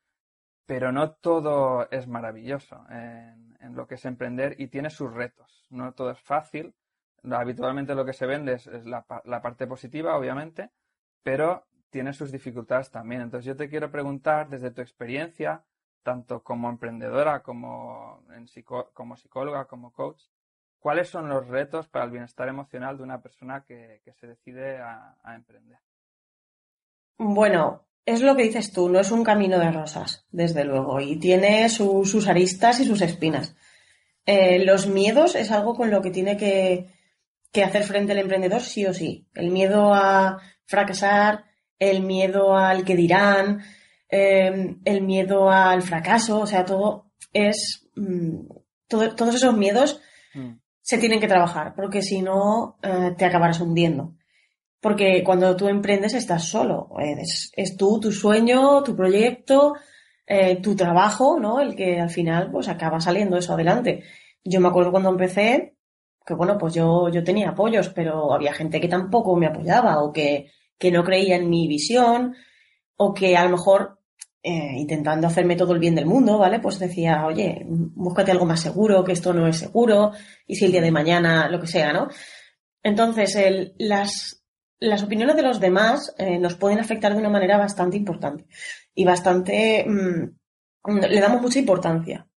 pero 0.65 0.91
no 0.91 1.11
todo 1.11 1.89
es 1.91 2.07
maravilloso 2.07 2.85
en, 2.89 3.53
lo 3.75 3.87
que 3.87 3.95
es 3.95 4.05
emprender 4.05 4.55
y 4.59 4.67
tiene 4.67 4.89
sus 4.89 5.13
retos. 5.13 5.65
No 5.69 5.93
todo 5.93 6.11
es 6.11 6.19
fácil. 6.19 6.75
Habitualmente 7.23 7.95
lo 7.95 8.05
que 8.05 8.13
se 8.13 8.25
vende 8.25 8.53
es, 8.53 8.67
la, 8.85 9.03
parte 9.03 9.67
positiva, 9.67 10.17
obviamente, 10.17 10.71
pero 11.23 11.65
tiene 11.89 12.13
sus 12.13 12.31
dificultades 12.31 12.91
también. 12.91 13.21
Entonces 13.21 13.45
yo 13.45 13.55
te 13.55 13.69
quiero 13.69 13.89
preguntar 13.89 14.49
desde 14.49 14.71
tu 14.71 14.81
experiencia, 14.81 15.63
tanto 16.03 16.43
como 16.43 16.69
emprendedora 16.69 17.41
como, 17.41 18.23
como 18.93 19.15
psicóloga, 19.15 19.65
como 19.65 19.91
coach, 19.91 20.23
¿cuáles 20.79 21.09
son 21.09 21.29
los 21.29 21.47
retos 21.47 21.87
para 21.87 22.03
el 22.03 22.11
bienestar 22.11 22.49
emocional 22.49 22.97
de 22.97 23.03
una 23.03 23.21
persona 23.21 23.63
que, 23.63 24.01
se 24.19 24.27
decide 24.27 24.79
a, 24.79 25.15
emprender? 25.33 25.79
Bueno, 27.17 27.85
es 28.05 28.21
lo 28.21 28.35
que 28.35 28.43
dices 28.43 28.71
tú, 28.71 28.89
no 28.89 28.99
es 28.99 29.11
un 29.11 29.23
camino 29.23 29.59
de 29.59 29.71
rosas, 29.71 30.25
desde 30.31 30.65
luego, 30.65 30.99
y 30.99 31.17
tiene 31.17 31.69
sus 31.69 32.27
aristas 32.27 32.79
y 32.79 32.85
sus 32.85 33.01
espinas. 33.01 33.55
Eh, 34.25 34.63
los 34.63 34.87
miedos 34.87 35.35
es 35.35 35.51
algo 35.51 35.75
con 35.75 35.89
lo 35.89 36.01
que 36.01 36.11
tiene 36.11 36.37
que, 36.37 36.87
hacer 37.61 37.83
frente 37.83 38.13
el 38.13 38.19
emprendedor 38.19 38.61
sí 38.61 38.85
o 38.85 38.93
sí. 38.93 39.27
El 39.33 39.51
miedo 39.51 39.93
a 39.93 40.39
fracasar, 40.65 41.45
el 41.79 42.01
miedo 42.01 42.57
al 42.57 42.83
que 42.83 42.95
dirán, 42.95 43.61
em, 44.09 44.79
el 44.85 45.01
miedo 45.01 45.49
al 45.49 45.81
fracaso, 45.81 46.39
o 46.41 46.47
sea, 46.47 46.65
todo 46.65 47.11
es... 47.31 47.89
Mm, 47.95 48.47
todos 48.87 49.33
esos 49.33 49.57
miedos 49.57 49.99
mm. 50.35 50.51
se 50.81 50.99
tienen 50.99 51.19
que 51.19 51.27
trabajar, 51.27 51.73
porque 51.75 52.03
si 52.03 52.21
no, 52.21 52.77
eh, 52.83 53.15
te 53.17 53.25
acabarás 53.25 53.59
hundiendo. 53.59 54.13
Porque 54.83 55.23
cuando 55.23 55.55
tú 55.55 55.67
emprendes 55.67 56.13
estás 56.13 56.43
solo. 56.43 56.89
Es, 56.99 57.51
es 57.55 57.75
tú, 57.75 57.99
tu 57.99 58.11
sueño, 58.11 58.83
tu 58.83 58.95
proyecto, 58.95 59.75
eh, 60.27 60.57
tu 60.61 60.75
trabajo, 60.75 61.39
¿no? 61.39 61.59
El 61.59 61.75
que 61.75 61.99
al 61.99 62.09
final 62.09 62.51
pues 62.51 62.67
acaba 62.67 62.99
saliendo 62.99 63.37
eso 63.37 63.53
adelante. 63.53 64.03
Yo 64.43 64.59
me 64.59 64.67
acuerdo 64.67 64.91
cuando 64.91 65.09
empecé 65.09 65.77
que 66.25 66.33
bueno, 66.33 66.57
pues 66.57 66.73
yo, 66.73 67.09
yo 67.09 67.23
tenía 67.23 67.49
apoyos, 67.49 67.89
pero 67.89 68.33
había 68.33 68.53
gente 68.53 68.79
que 68.79 68.87
tampoco 68.87 69.35
me 69.35 69.47
apoyaba 69.47 70.01
o 70.01 70.11
que, 70.11 70.51
que 70.77 70.91
no 70.91 71.03
creía 71.03 71.35
en 71.35 71.49
mi 71.49 71.67
visión 71.67 72.35
o 72.95 73.13
que 73.13 73.35
a 73.35 73.43
lo 73.45 73.51
mejor 73.51 73.99
eh, 74.41 74.73
intentando 74.77 75.27
hacerme 75.27 75.55
todo 75.55 75.73
el 75.73 75.79
bien 75.79 75.95
del 75.95 76.05
mundo, 76.05 76.37
¿vale? 76.37 76.59
Pues 76.59 76.79
decía, 76.79 77.25
oye, 77.25 77.65
búscate 77.65 78.31
algo 78.31 78.45
más 78.45 78.59
seguro, 78.59 79.03
que 79.03 79.13
esto 79.13 79.33
no 79.33 79.47
es 79.47 79.57
seguro, 79.57 80.11
y 80.45 80.55
si 80.55 80.65
el 80.65 80.71
día 80.71 80.81
de 80.81 80.91
mañana, 80.91 81.49
lo 81.49 81.59
que 81.59 81.67
sea, 81.67 81.93
¿no? 81.93 82.09
Entonces, 82.83 83.35
el, 83.35 83.73
las, 83.77 84.42
las 84.83 85.03
opiniones 85.03 85.35
de 85.35 85.41
los 85.43 85.59
demás 85.59 86.13
eh, 86.17 86.37
nos 86.39 86.55
pueden 86.55 86.79
afectar 86.79 87.13
de 87.13 87.19
una 87.19 87.29
manera 87.29 87.57
bastante 87.57 87.97
importante 87.97 88.45
y 88.93 89.05
bastante... 89.05 89.85
Mm, 89.87 90.99
le 91.09 91.19
damos 91.21 91.41
mucha 91.41 91.59
importancia. 91.59 92.27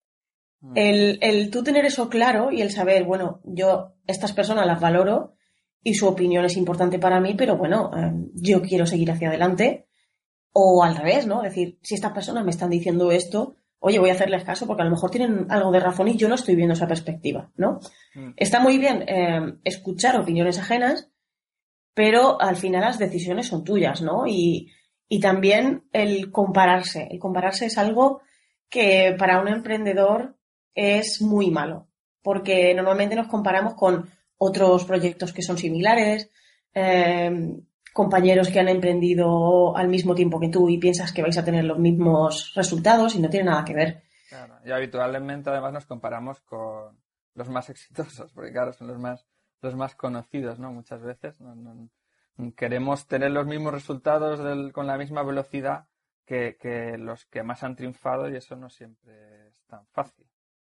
Mm. 0.60 0.72
El, 0.76 1.18
el 1.20 1.50
tú 1.50 1.64
tener 1.64 1.84
eso 1.84 2.08
claro 2.08 2.52
y 2.52 2.62
el 2.62 2.70
saber, 2.70 3.04
bueno, 3.04 3.40
yo 3.44 3.96
estas 4.06 4.32
personas 4.32 4.66
las 4.66 4.80
valoro 4.80 5.34
y 5.82 5.94
su 5.94 6.06
opinión 6.06 6.44
es 6.44 6.56
importante 6.56 6.98
para 6.98 7.20
mí, 7.20 7.34
pero 7.36 7.56
bueno, 7.56 7.90
eh, 7.96 8.12
yo 8.34 8.62
quiero 8.62 8.86
seguir 8.86 9.10
hacia 9.10 9.28
adelante. 9.28 9.88
O 10.52 10.82
al 10.82 10.96
revés, 10.96 11.26
¿no? 11.26 11.42
Es 11.42 11.50
decir, 11.50 11.78
si 11.82 11.94
estas 11.94 12.12
personas 12.12 12.44
me 12.44 12.50
están 12.50 12.70
diciendo 12.70 13.12
esto, 13.12 13.56
oye, 13.78 13.98
voy 13.98 14.10
a 14.10 14.14
hacerles 14.14 14.44
caso 14.44 14.66
porque 14.66 14.82
a 14.82 14.84
lo 14.84 14.92
mejor 14.92 15.10
tienen 15.10 15.46
algo 15.50 15.70
de 15.70 15.80
razón 15.80 16.08
y 16.08 16.16
yo 16.16 16.28
no 16.28 16.34
estoy 16.34 16.56
viendo 16.56 16.74
esa 16.74 16.88
perspectiva, 16.88 17.50
¿no? 17.56 17.80
Mm. 18.14 18.30
Está 18.36 18.60
muy 18.60 18.78
bien 18.78 19.04
eh, 19.06 19.58
escuchar 19.64 20.18
opiniones 20.18 20.58
ajenas, 20.58 21.10
pero 21.96 22.38
al 22.38 22.56
final 22.56 22.82
las 22.82 22.98
decisiones 22.98 23.46
son 23.46 23.64
tuyas, 23.64 24.02
¿no? 24.02 24.26
Y, 24.26 24.70
y 25.08 25.18
también 25.18 25.84
el 25.94 26.30
compararse. 26.30 27.08
El 27.10 27.18
compararse 27.18 27.64
es 27.64 27.78
algo 27.78 28.20
que 28.68 29.16
para 29.18 29.40
un 29.40 29.48
emprendedor 29.48 30.36
es 30.74 31.22
muy 31.22 31.50
malo, 31.50 31.88
porque 32.20 32.74
normalmente 32.74 33.16
nos 33.16 33.28
comparamos 33.28 33.76
con 33.76 34.10
otros 34.36 34.84
proyectos 34.84 35.32
que 35.32 35.40
son 35.40 35.56
similares, 35.56 36.30
eh, 36.74 37.62
compañeros 37.94 38.50
que 38.50 38.60
han 38.60 38.68
emprendido 38.68 39.74
al 39.74 39.88
mismo 39.88 40.14
tiempo 40.14 40.38
que 40.38 40.50
tú 40.50 40.68
y 40.68 40.76
piensas 40.76 41.14
que 41.14 41.22
vais 41.22 41.38
a 41.38 41.44
tener 41.46 41.64
los 41.64 41.78
mismos 41.78 42.52
resultados 42.54 43.14
y 43.14 43.20
no 43.20 43.30
tiene 43.30 43.46
nada 43.46 43.64
que 43.64 43.72
ver. 43.72 44.02
Claro, 44.28 44.58
y 44.66 44.70
habitualmente 44.70 45.48
además 45.48 45.72
nos 45.72 45.86
comparamos 45.86 46.40
con 46.40 46.94
los 47.32 47.48
más 47.48 47.70
exitosos, 47.70 48.34
porque 48.34 48.52
claro, 48.52 48.74
son 48.74 48.88
los 48.88 48.98
más 48.98 49.26
los 49.62 49.74
más 49.74 49.94
conocidos, 49.94 50.58
¿no? 50.58 50.72
Muchas 50.72 51.02
veces 51.02 51.38
queremos 52.56 53.06
tener 53.06 53.30
los 53.30 53.46
mismos 53.46 53.72
resultados 53.72 54.40
con 54.72 54.86
la 54.86 54.98
misma 54.98 55.22
velocidad 55.22 55.86
que, 56.24 56.96
los 56.98 57.24
que 57.26 57.42
más 57.42 57.62
han 57.62 57.76
triunfado 57.76 58.28
y 58.28 58.36
eso 58.36 58.56
no 58.56 58.68
siempre 58.68 59.48
es 59.48 59.62
tan 59.66 59.86
fácil. 59.86 60.26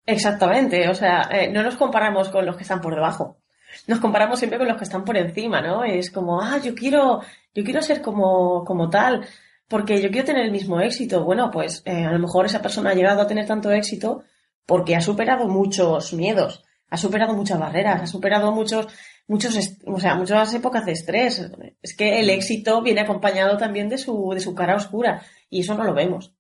Exactamente, 0.07 0.89
o 0.89 0.95
sea, 0.95 1.29
eh, 1.31 1.51
no 1.51 1.63
nos 1.63 1.77
comparamos 1.77 2.31
con 2.31 2.47
los 2.47 2.57
que 2.57 2.63
están 2.63 2.81
por 2.81 2.95
debajo, 2.95 3.39
nos 3.87 4.01
comparamos 4.01 4.39
siempre 4.39 4.59
con 4.59 4.69
los 4.69 4.77
que 4.77 4.85
están 4.85 5.05
por 5.05 5.17
encima, 5.17 5.61
¿no? 5.61 5.85
Es 5.85 6.11
como, 6.11 6.41
ah, 6.41 6.59
yo 6.59 6.75
quiero, 6.75 7.21
yo 7.55 7.65
quiero 7.65 7.83
ser 7.83 8.01
como, 8.01 8.65
como 8.65 8.89
tal, 8.89 9.27
porque 9.69 10.01
yo 10.01 10.11
quiero 10.11 10.27
tener 10.27 10.47
el 10.47 10.51
mismo 10.51 10.81
éxito. 10.81 11.25
Bueno, 11.25 11.51
pues 11.51 11.83
eh, 11.85 12.05
a 12.05 12.13
lo 12.13 12.19
mejor 12.19 12.47
esa 12.47 12.63
persona 12.63 12.91
ha 12.91 12.95
llegado 12.95 13.21
a 13.21 13.27
tener 13.27 13.47
tanto 13.47 13.71
éxito 13.71 14.25
porque 14.65 14.97
ha 14.97 15.01
superado 15.01 15.47
muchos 15.49 16.13
miedos, 16.15 16.65
ha 16.91 16.97
superado 16.97 17.35
muchas 17.35 17.59
barreras, 17.59 18.03
ha 18.03 18.07
superado 18.07 18.53
muchos, 18.53 18.87
muchos, 19.27 19.79
o 19.85 20.01
sea, 20.01 20.15
muchas 20.15 20.53
épocas 20.55 20.87
de 20.87 20.93
estrés. 20.93 21.51
Es 21.83 21.97
que 21.97 22.21
el 22.21 22.31
éxito 22.31 22.83
viene 22.83 23.03
acompañado 23.03 23.57
también 23.57 23.89
de 23.89 23.99
su, 23.99 24.33
de 24.33 24.41
su 24.41 24.55
cara 24.55 24.77
oscura 24.77 25.23
y 25.51 25.61
eso 25.61 25.75
no 25.75 25.85
lo 25.85 25.95
vemos. 25.95 26.35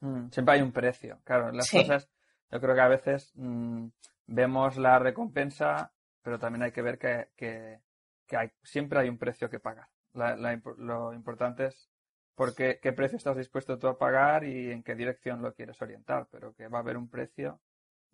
Mm, 0.00 0.30
siempre 0.30 0.56
hay 0.56 0.62
un 0.62 0.72
precio, 0.72 1.20
claro. 1.24 1.52
Las 1.52 1.70
cosas, 1.70 2.08
yo 2.50 2.60
creo 2.60 2.74
que 2.74 2.80
a 2.80 2.88
veces 2.88 3.32
mm, 3.36 3.86
vemos 4.26 4.76
la 4.76 4.98
recompensa, 4.98 5.92
pero 6.22 6.38
también 6.38 6.64
hay 6.64 6.72
que 6.72 6.82
ver 6.82 6.98
que, 6.98 7.28
que, 7.36 8.36
hay, 8.36 8.50
siempre 8.62 8.98
hay 9.00 9.08
un 9.08 9.18
precio 9.18 9.48
que 9.48 9.60
pagar. 9.60 9.88
lo 10.12 11.12
importante 11.14 11.66
es 11.66 11.88
por 12.34 12.54
qué, 12.54 12.80
qué 12.82 12.92
precio 12.92 13.16
estás 13.16 13.36
dispuesto 13.36 13.78
tú 13.78 13.86
a 13.86 13.96
pagar 13.96 14.44
y 14.44 14.72
en 14.72 14.82
qué 14.82 14.96
dirección 14.96 15.40
lo 15.40 15.54
quieres 15.54 15.80
orientar, 15.80 16.26
pero 16.32 16.52
que 16.52 16.66
va 16.66 16.78
a 16.78 16.80
haber 16.82 16.96
un 16.96 17.08
precio 17.08 17.60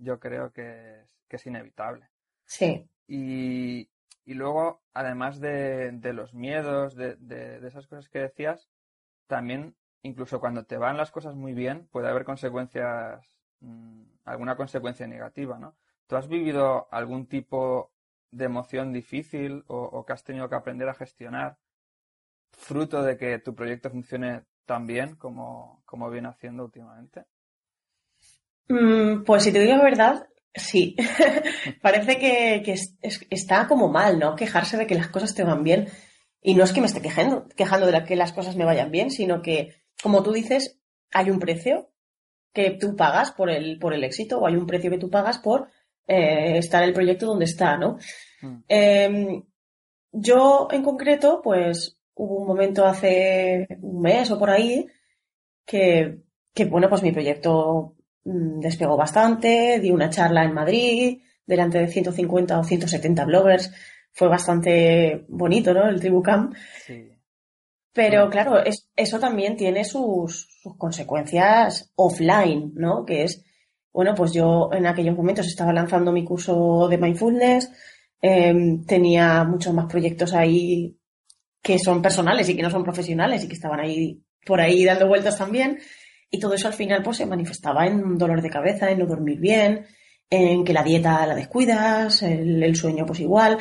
yo 0.01 0.19
creo 0.19 0.53
que 0.53 1.01
es, 1.03 1.25
que 1.29 1.37
es 1.37 1.47
inevitable. 1.47 2.09
Sí. 2.45 2.89
Y, 3.07 3.89
y 4.25 4.35
luego, 4.35 4.83
además 4.95 5.41
de, 5.41 5.93
de 5.93 6.13
los 6.13 6.35
miedos, 6.35 6.95
de, 6.95 7.17
de, 7.17 7.67
esas 7.67 7.87
cosas 7.87 8.09
que 8.09 8.21
decías, 8.21 8.71
también, 9.27 9.77
incluso 10.03 10.41
cuando 10.41 10.65
te 10.65 10.77
van 10.77 10.97
las 10.97 11.11
cosas 11.11 11.35
muy 11.35 11.53
bien, 11.53 11.89
puede 11.91 12.09
haber 12.09 12.25
consecuencias, 12.25 13.41
mm, 13.61 14.03
alguna 14.25 14.57
consecuencia 14.57 15.07
negativa, 15.07 15.59
¿no? 15.59 15.77
¿Tú 16.07 16.17
has 16.17 16.29
vivido 16.29 16.89
algún 16.91 17.27
tipo 17.27 17.93
de 18.31 18.45
emoción 18.45 18.93
difícil 18.93 19.65
o, 19.67 19.79
o, 19.79 20.05
que 20.05 20.13
has 20.13 20.25
tenido 20.25 20.49
que 20.49 20.55
aprender 20.57 20.89
a 20.89 20.95
gestionar 20.95 21.59
fruto 22.53 23.03
de 23.03 23.17
que 23.17 23.39
tu 23.39 23.55
proyecto 23.55 23.91
funcione 23.91 24.45
tan 24.65 24.87
bien 24.87 25.17
como, 25.17 25.83
como 25.85 26.11
viene 26.11 26.29
haciendo 26.29 26.65
últimamente? 26.65 27.27
Mm, 28.71 29.25
pues 29.25 29.43
si 29.43 29.53
te 29.53 29.59
digo 29.59 29.75
la 29.75 29.83
verdad, 29.83 30.29
sí. 30.55 30.97
Parece 31.83 32.19
que, 32.19 32.63
está 33.31 33.67
como 33.67 33.89
mal, 33.89 34.19
¿no? 34.19 34.37
Quejarse 34.37 34.77
de 34.77 34.87
que 34.87 34.95
las 34.95 35.09
cosas 35.09 35.35
te 35.35 35.43
van 35.43 35.65
bien. 35.65 35.89
Y 36.41 36.55
no 36.55 36.65
es 36.65 36.73
que 36.73 36.81
me 36.81 36.87
esté 36.87 37.03
quejando, 37.03 37.49
quejando 37.57 37.87
de 37.87 38.05
que 38.05 38.17
las 38.17 38.33
cosas 38.33 38.57
me 38.57 38.65
vayan 38.65 38.91
bien, 38.91 39.11
sino 39.11 39.43
que, 39.43 39.83
como 40.03 40.23
tú 40.23 40.33
dices, 40.33 40.81
hay 41.13 41.31
un 41.31 41.41
precio 41.41 41.91
que 42.55 42.71
tú 42.71 42.97
pagas 42.97 43.33
por 43.33 43.51
el, 43.51 43.79
por 43.79 43.93
el 43.93 44.05
éxito 44.05 44.39
o 44.39 44.47
hay 44.47 44.57
un 44.57 44.67
precio 44.67 44.91
que 44.91 44.99
tú 44.99 45.11
pagas 45.11 45.39
por 45.39 45.69
eh, 46.07 46.57
estar 46.59 46.83
el 46.83 46.93
proyecto 46.93 47.27
donde 47.27 47.45
está, 47.45 47.77
¿no? 47.77 47.99
Mm. 48.41 48.57
Em, 48.69 49.43
yo, 50.13 50.69
en 50.71 50.83
concreto, 50.83 51.41
pues 51.43 51.99
hubo 52.15 52.37
un 52.43 52.47
momento 52.47 52.87
hace 52.87 53.67
un 53.83 54.01
mes 54.01 54.31
o 54.31 54.39
por 54.39 54.51
ahí 54.51 54.87
que, 55.67 56.21
que 56.55 56.65
bueno, 56.65 56.89
pues 56.89 57.03
mi 57.03 57.13
proyecto 57.13 57.97
despegó 58.25 58.97
bastante, 58.97 59.81
di 59.81 59.91
una 59.91 60.11
charla 60.11 60.45
en 60.45 60.55
Madrid 60.55 61.23
delante 61.47 61.79
de 61.79 61.89
150 61.89 62.59
o 62.59 62.65
170 62.65 63.25
bloggers. 63.25 63.73
Fue 64.13 64.29
bastante 64.29 65.25
bonito, 65.29 65.73
¿no? 65.73 65.89
El 65.89 66.01
Tribucamp. 66.01 66.55
Sí. 66.87 67.11
Pero 67.93 68.31
claro, 68.31 68.63
eso 68.95 69.19
también 69.19 69.57
tiene 69.57 69.85
sus, 69.85 70.49
consecuencias 70.79 71.93
offline, 71.97 72.73
¿no? 72.75 73.05
Que 73.05 73.25
es, 73.25 73.45
bueno, 73.93 74.15
pues 74.15 74.33
yo 74.33 74.71
en 74.73 74.87
aquellos 74.87 75.17
momentos 75.17 75.47
estaba 75.47 75.73
lanzando 75.73 76.13
mi 76.13 76.25
curso 76.25 76.87
de 76.89 76.99
mindfulness, 76.99 77.71
em, 78.21 78.85
tenía 78.85 79.43
muchos 79.45 79.75
más 79.75 79.87
proyectos 79.87 80.35
ahí 80.35 80.97
que 81.63 81.79
son 81.79 82.01
personales 82.01 82.49
y 82.49 82.57
que 82.57 82.63
no 82.63 82.71
son 82.71 82.85
profesionales 82.85 83.45
y 83.45 83.49
que 83.49 83.55
estaban 83.55 83.81
ahí 83.81 84.23
por 84.47 84.61
ahí 84.61 84.85
dando 84.85 85.09
vueltas 85.09 85.37
también. 85.37 85.79
Y 86.31 86.38
todo 86.38 86.55
eso 86.55 86.69
al 86.69 86.75
final 86.75 87.03
pues 87.03 87.16
se 87.16 87.27
manifestaba 87.27 87.87
en 87.87 88.16
dolor 88.16 88.40
de 88.40 88.51
cabeza, 88.51 88.90
en 88.90 89.01
no 89.01 89.07
dormir 89.07 89.40
bien, 89.40 89.87
en 90.31 90.64
que 90.64 90.73
la 90.73 90.85
dieta 90.85 91.27
la 91.27 91.35
descuidas, 91.35 92.23
el, 92.23 92.77
sueño 92.77 93.05
pues 93.05 93.21
igual. 93.21 93.59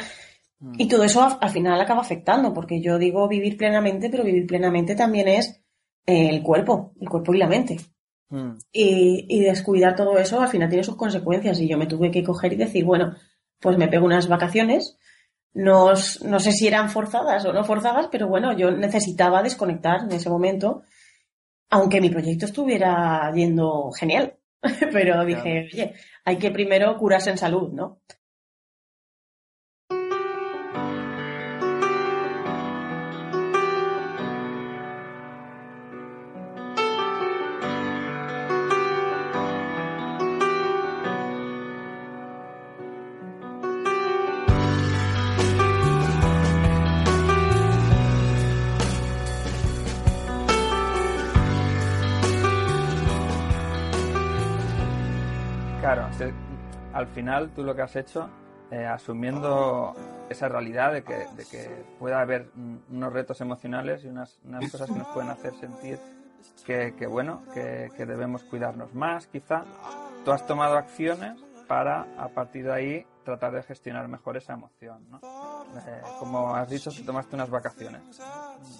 Mm. 0.59 0.73
Y 0.77 0.87
todo 0.87 1.03
eso 1.03 1.39
al 1.41 1.49
final 1.49 1.81
acaba 1.81 2.01
afectando, 2.01 2.53
porque 2.53 2.79
yo 2.79 2.99
digo 2.99 3.27
vivir 3.27 3.57
plenamente, 3.57 4.09
pero 4.09 4.23
vivir 4.23 4.45
plenamente 4.45 4.95
también 4.95 5.27
es 5.27 5.61
el 6.05 6.43
cuerpo, 6.43 6.93
el 6.99 7.09
cuerpo 7.09 7.33
y 7.33 7.39
la 7.39 7.47
mente. 7.47 7.77
Mm. 8.29 8.57
Y, 8.71 9.39
descuidar 9.41 9.95
todo 9.95 10.17
eso 10.19 10.39
al 10.39 10.49
final 10.49 10.69
tiene 10.69 10.83
sus 10.83 10.95
consecuencias 10.95 11.59
y 11.59 11.67
yo 11.67 11.77
me 11.77 11.87
tuve 11.87 12.11
que 12.11 12.23
coger 12.23 12.53
y 12.53 12.57
decir, 12.57 12.85
bueno, 12.85 13.15
pues 13.59 13.77
me 13.77 13.87
pego 13.87 14.05
unas 14.05 14.27
vacaciones. 14.27 14.97
No, 15.53 15.93
no 16.25 16.39
sé 16.39 16.51
si 16.51 16.67
eran 16.67 16.91
forzadas 16.91 17.43
o 17.45 17.53
no 17.53 17.63
forzadas, 17.63 18.07
pero 18.11 18.27
bueno, 18.27 18.55
yo 18.55 18.69
necesitaba 18.69 19.41
desconectar 19.41 20.01
en 20.03 20.11
ese 20.11 20.29
momento 20.29 20.83
aunque 21.69 22.01
mi 22.01 22.09
proyecto 22.09 22.45
estuviera 22.45 23.31
yendo 23.33 23.91
genial. 23.91 24.35
Pero 24.91 25.23
dije, 25.25 25.69
oye, 25.73 25.93
hay 26.25 26.37
que 26.37 26.51
primero 26.51 26.97
curarse 26.97 27.29
en 27.29 27.37
salud, 27.37 27.71
¿no? 27.71 28.01
Al 56.93 57.07
final 57.07 57.51
tú 57.51 57.63
lo 57.63 57.75
que 57.75 57.81
has 57.81 57.95
hecho, 57.95 58.29
eh, 58.71 58.85
asumiendo 58.85 59.95
esa 60.29 60.47
realidad 60.47 60.93
de 60.93 61.03
que, 61.03 61.25
de 61.35 61.45
que 61.49 61.85
pueda 61.97 62.21
haber 62.21 62.51
unos 62.89 63.13
retos 63.13 63.41
emocionales 63.41 64.03
y 64.03 64.07
unas, 64.07 64.39
unas 64.43 64.71
cosas 64.71 64.89
que 64.89 64.97
nos 64.97 65.07
pueden 65.07 65.29
hacer 65.29 65.55
sentir 65.55 65.99
que, 66.65 66.93
que 66.95 67.07
bueno, 67.07 67.41
que, 67.53 67.89
que, 67.95 68.05
debemos 68.05 68.43
cuidarnos 68.43 68.93
más, 68.93 69.27
quizá. 69.27 69.63
Tú 70.23 70.31
has 70.31 70.45
tomado 70.45 70.77
acciones 70.77 71.39
para, 71.67 72.05
a 72.17 72.27
partir 72.29 72.65
de 72.65 72.73
ahí, 72.73 73.05
tratar 73.23 73.53
de 73.53 73.63
gestionar 73.63 74.07
mejor 74.07 74.37
esa 74.37 74.53
emoción, 74.53 75.09
¿no? 75.09 75.19
Eh, 75.87 76.01
como 76.19 76.55
has 76.55 76.69
dicho, 76.69 76.91
si 76.91 77.03
tomaste 77.03 77.35
unas 77.35 77.49
vacaciones, 77.49 78.01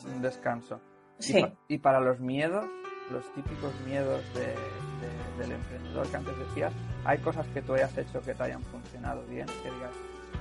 un 0.05 0.21
descanso. 0.21 0.79
Sí. 1.17 1.39
Y, 1.67 1.75
y, 1.75 1.77
para 1.79 1.99
los 1.99 2.19
miedos, 2.19 2.65
los 3.11 3.23
típicos 3.33 3.73
miedos 3.85 4.21
de, 4.33 4.41
de, 4.41 5.41
del 5.41 5.51
emprendedor 5.51 6.07
que 6.07 6.17
antes 6.17 6.33
decías, 6.47 6.73
¿hay 7.05 7.17
cosas 7.19 7.45
que 7.53 7.61
tú 7.61 7.73
hayas 7.73 7.97
hecho 7.97 8.21
que 8.21 8.33
te 8.33 8.43
hayan 8.43 8.63
funcionado 8.63 9.23
bien? 9.29 9.47
Que 9.63 9.71
digas, 9.71 9.91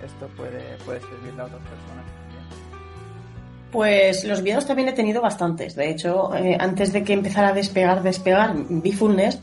esto 0.04 0.28
puede, 0.36 0.76
puede 0.84 1.00
servirle 1.00 1.42
a 1.42 1.44
otras 1.44 1.60
personas 1.60 2.04
también. 2.06 2.68
Pues 3.70 4.24
los 4.24 4.42
miedos 4.42 4.66
también 4.66 4.88
he 4.88 4.92
tenido 4.92 5.20
bastantes. 5.20 5.74
De 5.74 5.90
hecho, 5.90 6.34
eh, 6.34 6.56
antes 6.58 6.92
de 6.92 7.02
que 7.02 7.12
empezara 7.12 7.48
a 7.48 7.52
despegar, 7.52 8.02
despegar 8.02 8.54
Bifulness, 8.68 9.38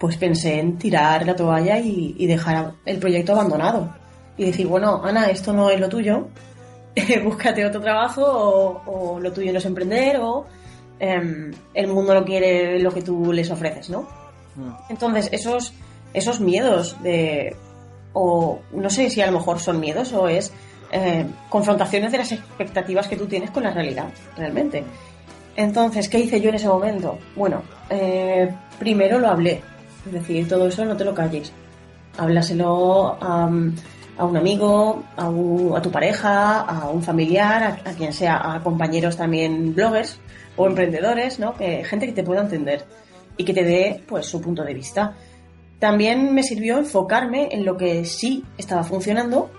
pues 0.00 0.16
pensé 0.16 0.58
en 0.58 0.78
tirar 0.78 1.26
la 1.26 1.36
toalla 1.36 1.78
y, 1.78 2.26
dejar 2.26 2.72
el 2.84 2.98
proyecto 2.98 3.32
abandonado. 3.32 3.92
Y 4.36 4.46
decir, 4.46 4.66
bueno, 4.66 5.02
Ana, 5.04 5.26
esto 5.26 5.52
no 5.52 5.70
es 5.70 5.80
lo 5.80 5.88
tuyo, 5.88 6.28
búscate 7.24 7.66
otro 7.66 7.80
trabajo 7.80 8.22
o, 8.24 9.14
o, 9.14 9.20
lo 9.20 9.32
tuyo 9.32 9.52
no 9.52 9.58
es 9.58 9.64
emprender 9.64 10.18
o 10.20 10.46
eh, 11.00 11.50
el 11.74 11.86
mundo 11.88 12.14
no 12.14 12.24
quiere 12.24 12.78
lo 12.80 12.92
que 12.92 13.02
tú 13.02 13.32
les 13.32 13.50
ofreces, 13.50 13.90
¿no? 13.90 14.02
Mm. 14.56 14.70
Entonces, 14.90 15.28
esos, 15.32 15.72
esos 16.14 16.40
miedos 16.40 17.02
de... 17.02 17.56
o 18.12 18.60
no 18.72 18.90
sé 18.90 19.10
si 19.10 19.20
a 19.20 19.26
lo 19.26 19.38
mejor 19.38 19.60
son 19.60 19.80
miedos 19.80 20.12
o 20.12 20.28
es 20.28 20.52
eh, 20.90 21.26
confrontaciones 21.50 22.12
de 22.12 22.18
las 22.18 22.32
expectativas 22.32 23.08
que 23.08 23.16
tú 23.16 23.26
tienes 23.26 23.50
con 23.50 23.62
la 23.62 23.70
realidad, 23.70 24.08
realmente. 24.36 24.84
Entonces, 25.54 26.08
¿qué 26.08 26.20
hice 26.20 26.40
yo 26.40 26.48
en 26.48 26.54
ese 26.54 26.68
momento? 26.68 27.18
Bueno, 27.36 27.62
eh, 27.90 28.48
primero 28.78 29.18
lo 29.18 29.28
hablé, 29.28 29.60
es 30.06 30.12
decir, 30.12 30.48
todo 30.48 30.68
eso 30.68 30.84
no 30.84 30.96
te 30.96 31.04
lo 31.04 31.14
calles. 31.14 31.52
Háblaselo 32.16 33.18
a, 33.20 33.50
a 34.18 34.24
un 34.24 34.36
amigo, 34.36 35.04
a, 35.16 35.80
tu 35.80 35.90
pareja, 35.90 36.60
a 36.60 36.90
un 36.90 37.02
familiar, 37.02 37.62
a, 37.62 37.90
a, 37.90 37.92
quien 37.94 38.12
sea, 38.12 38.54
a 38.54 38.60
compañeros 38.62 39.16
también 39.16 39.74
bloggers 39.74 40.20
o 40.56 40.66
emprendedores, 40.66 41.38
¿no? 41.38 41.54
Que, 41.54 41.84
gente 41.84 42.06
que 42.06 42.12
te 42.12 42.24
pueda 42.24 42.42
entender 42.42 42.84
y 43.36 43.44
que 43.44 43.54
te 43.54 43.64
dé 43.64 44.02
pues 44.06 44.26
su 44.26 44.40
punto 44.40 44.64
de 44.64 44.74
vista. 44.74 45.14
También 45.78 46.34
me 46.34 46.42
sirvió 46.42 46.78
enfocarme 46.78 47.48
en 47.52 47.64
lo 47.64 47.76
que 47.76 48.04
sí 48.04 48.44
estaba 48.58 48.82
funcionando 48.82 49.50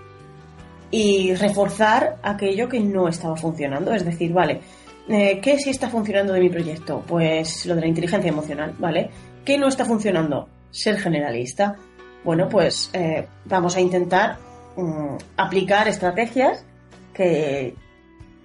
y 0.90 1.34
reforzar 1.34 2.18
aquello 2.22 2.68
que 2.68 2.80
no 2.80 3.08
estaba 3.08 3.36
funcionando. 3.36 3.94
Es 3.94 4.04
decir, 4.04 4.32
vale, 4.32 4.60
eh, 5.08 5.40
¿qué 5.40 5.58
sí 5.58 5.70
está 5.70 5.88
funcionando 5.88 6.34
de 6.34 6.40
mi 6.40 6.50
proyecto? 6.50 7.02
Pues 7.06 7.64
lo 7.64 7.74
de 7.74 7.80
la 7.80 7.86
inteligencia 7.86 8.28
emocional, 8.28 8.74
¿vale? 8.78 9.08
¿Qué 9.44 9.56
no 9.56 9.68
está 9.68 9.86
funcionando? 9.86 10.48
Ser 10.70 10.98
generalista. 10.98 11.76
Bueno, 12.22 12.48
pues 12.50 12.90
eh, 12.92 13.26
vamos 13.46 13.74
a 13.76 13.80
intentar 13.80 14.49
um, 14.80 15.18
aplicar 15.36 15.88
estrategias 15.88 16.64
que, 17.14 17.74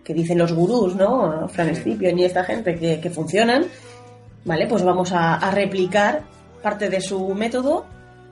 que, 0.03 0.13
dicen 0.13 0.37
los 0.37 0.53
gurús, 0.53 0.95
¿no? 0.95 1.47
Fran 1.49 1.75
Scipion 1.75 2.17
y 2.19 2.25
esta 2.25 2.43
gente 2.43 2.75
que, 2.75 2.99
que 2.99 3.09
funcionan, 3.09 3.65
¿vale? 4.43 4.67
Pues 4.67 4.83
vamos 4.83 5.11
a, 5.11 5.35
a, 5.35 5.51
replicar 5.51 6.23
parte 6.61 6.89
de 6.89 7.01
su 7.01 7.33
método 7.33 7.85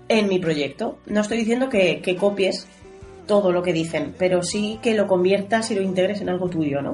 en 0.07 0.27
mi 0.27 0.39
proyecto. 0.39 0.99
No 1.05 1.21
estoy 1.21 1.37
diciendo 1.39 1.69
que, 1.69 2.01
que 2.01 2.15
copies 2.15 2.67
todo 3.25 3.51
lo 3.51 3.63
que 3.63 3.73
dicen, 3.73 4.15
pero 4.17 4.43
sí 4.43 4.79
que 4.81 4.93
lo 4.95 5.07
conviertas 5.07 5.71
y 5.71 5.75
lo 5.75 5.81
integres 5.81 6.21
en 6.21 6.29
algo 6.29 6.49
tuyo, 6.49 6.81
¿no? 6.81 6.93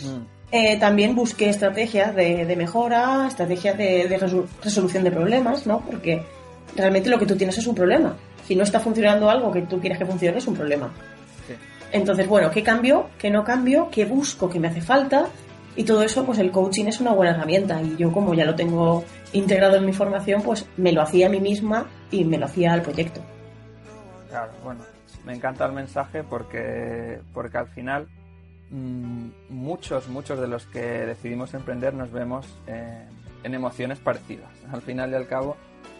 Mm. 0.00 0.40
Eh, 0.52 0.78
también 0.80 1.14
busqué 1.14 1.48
estrategias 1.48 2.14
de, 2.14 2.44
de 2.44 2.56
mejora, 2.56 3.26
estrategias 3.28 3.78
de, 3.78 4.08
de, 4.08 4.18
resolución 4.64 5.04
de 5.04 5.12
problemas, 5.12 5.64
¿no? 5.64 5.80
Porque 5.80 6.22
realmente 6.76 7.10
lo 7.10 7.18
que 7.18 7.26
tú 7.26 7.36
tienes 7.36 7.56
es 7.58 7.66
un 7.66 7.74
problema. 7.74 8.16
Si 8.46 8.56
no 8.56 8.62
está 8.62 8.80
funcionando 8.80 9.30
algo 9.30 9.52
que 9.52 9.62
tú 9.62 9.80
quieres 9.80 9.98
que 9.98 10.06
funcione, 10.06 10.38
es 10.38 10.46
un 10.46 10.54
problema. 10.54 10.92
Sí. 11.46 11.54
Entonces, 11.92 12.26
bueno, 12.26 12.50
¿qué 12.50 12.62
cambio? 12.62 13.08
¿Qué 13.18 13.30
no 13.30 13.44
cambio? 13.44 13.88
¿Qué 13.90 14.04
busco? 14.04 14.48
¿Qué 14.48 14.58
me 14.58 14.68
hace 14.68 14.80
falta? 14.80 15.26
Y 15.76 15.84
todo 15.84 16.02
eso, 16.02 16.24
pues 16.24 16.38
el 16.38 16.50
coaching 16.50 16.86
es 16.86 17.00
una 17.00 17.12
buena 17.12 17.32
herramienta. 17.32 17.80
Y 17.80 17.96
yo, 17.96 18.12
como 18.12 18.34
ya 18.34 18.44
lo 18.44 18.54
tengo 18.54 19.04
integrado 19.32 19.76
en 19.76 19.86
mi 19.86 19.92
formación, 19.92 20.42
pues 20.42 20.66
me 20.76 20.92
lo 20.92 21.02
hacía 21.02 21.26
a 21.26 21.30
mí 21.30 21.40
misma 21.40 21.86
y 22.10 22.24
me 22.24 22.38
lo 22.38 22.46
hacía 22.46 22.72
al 22.72 22.82
proyecto. 22.82 23.20
Claro, 24.28 24.52
bueno, 24.64 24.80
me 25.24 25.34
encanta 25.34 25.66
el 25.66 25.72
mensaje 25.72 26.22
porque, 26.22 27.20
porque 27.32 27.58
al 27.58 27.68
final 27.68 28.08
mmm, 28.70 29.28
muchos, 29.48 30.08
muchos 30.08 30.40
de 30.40 30.48
los 30.48 30.66
que 30.66 30.80
decidimos 30.80 31.54
emprender 31.54 31.94
nos 31.94 32.10
vemos 32.10 32.46
eh, 32.66 33.04
en 33.42 33.54
emociones 33.54 33.98
parecidas. 33.98 34.50
Al 34.72 34.82
final 34.82 35.10
y 35.12 35.14
al 35.14 35.26
cabo, 35.26 35.56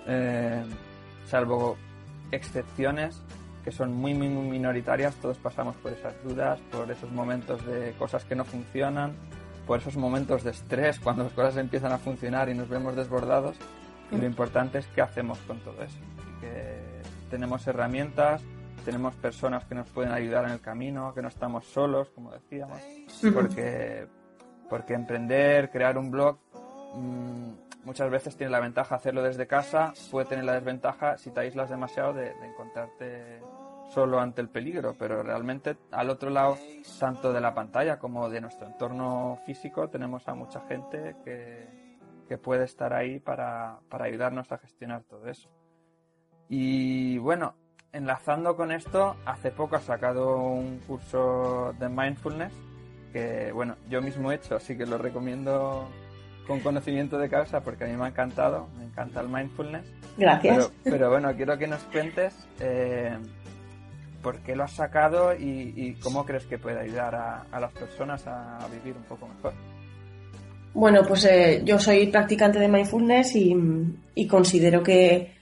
eh, 0.07 0.65
salvo 1.27 1.77
excepciones 2.31 3.23
que 3.65 3.71
son 3.71 3.93
muy, 3.93 4.15
muy, 4.15 4.29
muy 4.29 4.49
minoritarias, 4.49 5.15
todos 5.17 5.37
pasamos 5.39 5.77
por 5.77 5.93
esas 5.93 6.15
dudas, 6.25 6.59
por 6.73 6.91
esos 6.91 7.11
momentos 7.11 7.65
de 7.67 7.93
cosas 7.99 8.25
que 8.25 8.35
no 8.35 8.45
funcionan, 8.45 9.13
por 9.67 9.81
esos 9.81 9.97
momentos 9.97 10.43
de 10.45 10.51
estrés 10.51 10.99
cuando 10.99 11.25
las 11.25 11.33
cosas 11.33 11.57
empiezan 11.57 11.93
a 11.93 11.99
funcionar 11.99 12.49
y 12.49 12.55
nos 12.55 12.69
vemos 12.69 12.97
desbordados. 12.97 13.57
Y 14.11 14.17
lo 14.17 14.27
importante 14.27 14.79
es 14.79 14.87
qué 14.89 15.03
hacemos 15.03 15.39
con 15.41 15.61
todo 15.61 15.83
eso. 15.83 15.99
Que 16.41 17.03
tenemos 17.31 17.67
herramientas, 17.67 18.43
tenemos 18.85 19.15
personas 19.15 19.65
que 19.67 19.75
nos 19.75 19.89
pueden 19.91 20.13
ayudar 20.13 20.47
en 20.47 20.53
el 20.53 20.61
camino, 20.61 21.15
que 21.15 21.23
no 21.23 21.29
estamos 21.29 21.67
solos, 21.67 22.11
como 22.11 22.33
decíamos, 22.33 22.81
porque, 23.33 24.07
porque 24.69 24.95
emprender, 24.95 25.71
crear 25.71 25.99
un 25.99 26.11
blog, 26.11 26.39
mmm, 26.97 27.53
muchas 27.85 28.11
veces 28.11 28.37
tiene 28.37 28.51
la 28.51 28.61
ventaja 28.61 28.95
hacerlo 28.95 29.23
desde 29.23 29.47
casa, 29.47 29.93
puede 30.11 30.27
tener 30.27 30.45
la 30.45 30.55
desventaja 30.55 31.17
si 31.19 31.31
te 31.31 31.41
aíslas 31.41 31.71
demasiado 31.71 32.13
de, 32.13 32.35
de 32.35 32.47
encontrarte 32.47 33.41
solo 33.91 34.21
ante 34.21 34.41
el 34.41 34.49
peligro, 34.49 34.95
pero 34.99 35.23
realmente 35.23 35.77
al 35.91 36.11
otro 36.11 36.31
lado, 36.31 36.57
tanto 36.99 37.33
de 37.33 37.41
la 37.41 37.55
pantalla 37.55 37.99
como 37.99 38.29
de 38.31 38.41
nuestro 38.41 38.67
entorno 38.67 39.39
físico, 39.45 39.89
tenemos 39.89 40.27
a 40.29 40.35
mucha 40.35 40.61
gente 40.63 41.17
que, 41.25 41.67
que 42.29 42.39
puede 42.39 42.65
estar 42.65 42.93
ahí 42.93 43.19
para, 43.19 43.81
para 43.89 44.05
ayudarnos 44.05 44.51
a 44.53 44.59
gestionar 44.59 45.03
todo 45.03 45.27
eso. 45.29 45.51
Y 46.49 47.19
bueno, 47.19 47.55
enlazando 47.93 48.57
con 48.57 48.71
esto, 48.71 49.17
hace 49.25 49.51
poco 49.51 49.77
ha 49.77 49.81
sacado 49.81 50.39
un 50.39 50.79
curso 50.87 51.75
de 51.79 51.89
mindfulness 51.89 52.53
que, 53.13 53.51
bueno, 53.53 53.77
yo 53.89 54.01
mismo 54.01 54.31
he 54.31 54.37
hecho, 54.37 54.57
así 54.57 54.77
que 54.77 54.87
lo 54.87 54.99
recomiendo 54.99 55.89
con 56.51 56.59
conocimiento 56.59 57.17
de 57.17 57.29
causa 57.29 57.61
porque 57.61 57.85
a 57.85 57.87
mí 57.87 57.97
me 57.97 58.07
ha 58.07 58.09
encantado, 58.09 58.67
me 58.77 58.85
encanta 58.85 59.21
el 59.21 59.29
mindfulness. 59.29 59.85
Gracias. 60.19 60.73
Pero, 60.83 60.97
pero 60.97 61.11
bueno, 61.11 61.33
quiero 61.37 61.57
que 61.57 61.69
nos 61.69 61.81
cuentes 61.85 62.35
eh, 62.59 63.17
por 64.21 64.41
qué 64.41 64.57
lo 64.57 64.65
has 64.65 64.73
sacado 64.73 65.33
y, 65.33 65.73
y 65.77 65.95
cómo 66.01 66.27
crees 66.27 66.47
que 66.47 66.59
puede 66.59 66.81
ayudar 66.81 67.15
a, 67.15 67.47
a, 67.53 67.61
las 67.61 67.73
personas 67.73 68.27
a 68.27 68.67
vivir 68.67 68.97
un 68.97 69.05
poco 69.05 69.29
mejor. 69.29 69.53
Bueno, 70.75 71.03
pues 71.07 71.25
eh, 71.27 71.63
yo 71.65 71.79
soy 71.79 72.09
practicante 72.09 72.59
de 72.59 72.67
mindfulness 72.67 73.37
y, 73.37 73.57
y 74.17 74.27
considero 74.27 74.83
que 74.83 75.33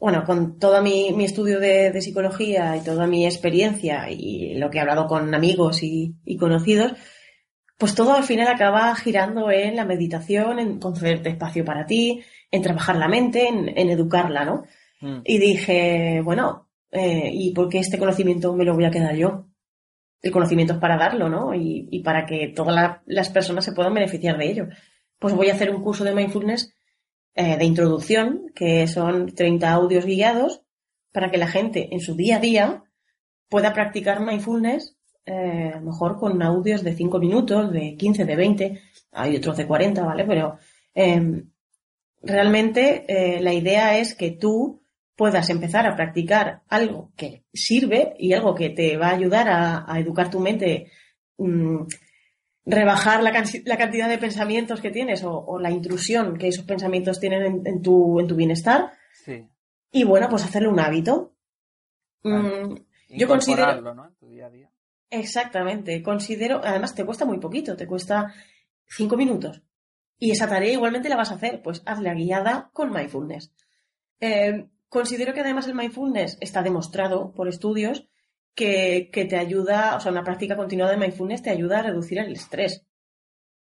bueno, 0.00 0.24
con 0.24 0.58
todo 0.58 0.80
mi, 0.82 1.12
mi 1.12 1.26
estudio 1.26 1.60
de, 1.60 1.90
de, 1.90 2.00
psicología 2.00 2.74
y 2.74 2.84
toda 2.84 3.06
mi 3.06 3.26
experiencia 3.26 4.10
y 4.10 4.54
lo 4.54 4.70
que 4.70 4.78
he 4.78 4.80
hablado 4.80 5.08
con 5.08 5.34
amigos 5.34 5.82
y, 5.82 6.14
y, 6.24 6.38
conocidos, 6.38 6.92
pues 7.78 7.94
todo 7.94 8.14
al 8.14 8.24
final 8.24 8.48
acaba 8.48 8.94
girando 8.96 9.50
en 9.50 9.76
la 9.76 9.84
meditación, 9.84 10.58
en 10.58 10.78
concederte 10.80 11.30
espacio 11.30 11.64
para 11.64 11.86
ti, 11.86 12.22
en 12.50 12.62
trabajar 12.62 12.96
la 12.96 13.08
mente, 13.08 13.48
en, 13.48 13.68
en 13.78 13.90
educarla, 13.90 14.44
¿no? 14.44 14.64
Mm. 15.00 15.20
Y 15.24 15.38
dije, 15.38 16.20
bueno, 16.24 16.68
eh, 16.90 17.30
¿y 17.32 17.52
por 17.54 17.68
qué 17.68 17.78
este 17.78 17.98
conocimiento 17.98 18.52
me 18.54 18.64
lo 18.64 18.74
voy 18.74 18.84
a 18.84 18.90
quedar 18.90 19.14
yo? 19.14 19.46
El 20.20 20.32
conocimiento 20.32 20.72
es 20.74 20.78
para 20.80 20.98
darlo, 20.98 21.28
¿no? 21.28 21.54
Y, 21.54 21.88
y 21.90 22.02
para 22.02 22.26
que 22.26 22.48
todas 22.48 22.74
la, 22.74 23.02
las 23.06 23.30
personas 23.30 23.64
se 23.64 23.72
puedan 23.72 23.94
beneficiar 23.94 24.36
de 24.36 24.50
ello. 24.50 24.68
Pues 25.20 25.34
voy 25.34 25.48
a 25.48 25.54
hacer 25.54 25.70
un 25.70 25.80
curso 25.80 26.02
de 26.02 26.14
mindfulness 26.14 26.74
eh, 27.34 27.56
de 27.56 27.64
introducción, 27.64 28.50
que 28.56 28.88
son 28.88 29.32
30 29.32 29.70
audios 29.70 30.04
guiados, 30.04 30.62
para 31.12 31.30
que 31.30 31.38
la 31.38 31.46
gente 31.46 31.88
en 31.92 32.00
su 32.00 32.16
día 32.16 32.38
a 32.38 32.40
día 32.40 32.82
pueda 33.48 33.72
practicar 33.72 34.20
mindfulness, 34.20 34.97
eh, 35.28 35.72
a 35.74 35.80
lo 35.80 35.86
mejor 35.90 36.18
con 36.18 36.42
audios 36.42 36.82
de 36.82 36.94
5 36.94 37.18
minutos, 37.18 37.70
de 37.72 37.96
15, 37.96 38.24
de 38.24 38.36
20, 38.36 38.80
hay 39.12 39.36
otros 39.36 39.56
de 39.56 39.66
40, 39.66 40.02
¿vale? 40.02 40.24
Pero 40.24 40.58
eh, 40.94 41.44
realmente 42.22 43.04
eh, 43.08 43.40
la 43.40 43.52
idea 43.52 43.98
es 43.98 44.14
que 44.14 44.30
tú 44.30 44.82
puedas 45.14 45.50
empezar 45.50 45.86
a 45.86 45.96
practicar 45.96 46.62
algo 46.68 47.12
que 47.16 47.44
sirve 47.52 48.14
y 48.18 48.32
algo 48.32 48.54
que 48.54 48.70
te 48.70 48.96
va 48.96 49.08
a 49.08 49.16
ayudar 49.16 49.48
a, 49.48 49.84
a 49.86 49.98
educar 49.98 50.30
tu 50.30 50.40
mente 50.40 50.90
mmm, 51.36 51.82
rebajar 52.64 53.22
la, 53.22 53.32
la, 53.64 53.76
cantidad 53.76 54.08
de 54.08 54.18
pensamientos 54.18 54.80
que 54.80 54.90
tienes 54.90 55.24
o, 55.24 55.32
o, 55.32 55.58
la 55.58 55.70
intrusión 55.70 56.36
que 56.36 56.48
esos 56.48 56.64
pensamientos 56.64 57.18
tienen 57.18 57.42
en, 57.42 57.66
en, 57.66 57.82
tu, 57.82 58.20
en 58.20 58.26
tu 58.26 58.34
bienestar. 58.34 58.92
Sí. 59.12 59.48
Y 59.90 60.04
bueno, 60.04 60.28
pues 60.28 60.44
hacerle 60.44 60.68
un 60.68 60.78
hábito. 60.78 61.32
Mm, 62.22 62.74
yo 63.10 63.28
considero... 63.28 63.80
¿no? 63.94 64.06
En 64.06 64.14
tu 64.14 64.28
día 64.28 64.46
a 64.46 64.50
día. 64.50 64.70
Exactamente. 65.10 66.02
Considero, 66.02 66.60
además 66.62 66.94
te 66.94 67.04
cuesta 67.04 67.24
muy 67.24 67.38
poquito, 67.38 67.76
te 67.76 67.86
cuesta 67.86 68.34
cinco 68.86 69.16
minutos. 69.16 69.62
Y 70.18 70.32
esa 70.32 70.48
tarea 70.48 70.72
igualmente 70.72 71.08
la 71.08 71.16
vas 71.16 71.30
a 71.30 71.34
hacer, 71.34 71.62
pues 71.62 71.82
hazla 71.86 72.14
guiada 72.14 72.70
con 72.72 72.92
mindfulness. 72.92 73.52
Eh, 74.20 74.68
considero 74.88 75.32
que 75.32 75.40
además 75.40 75.66
el 75.68 75.74
mindfulness 75.74 76.38
está 76.40 76.62
demostrado 76.62 77.32
por 77.32 77.48
estudios 77.48 78.08
que, 78.54 79.10
que, 79.12 79.24
te 79.24 79.36
ayuda, 79.36 79.94
o 79.96 80.00
sea, 80.00 80.10
una 80.10 80.24
práctica 80.24 80.56
continuada 80.56 80.92
de 80.92 80.98
mindfulness 80.98 81.42
te 81.42 81.50
ayuda 81.50 81.78
a 81.78 81.82
reducir 81.82 82.18
el 82.18 82.32
estrés. 82.32 82.84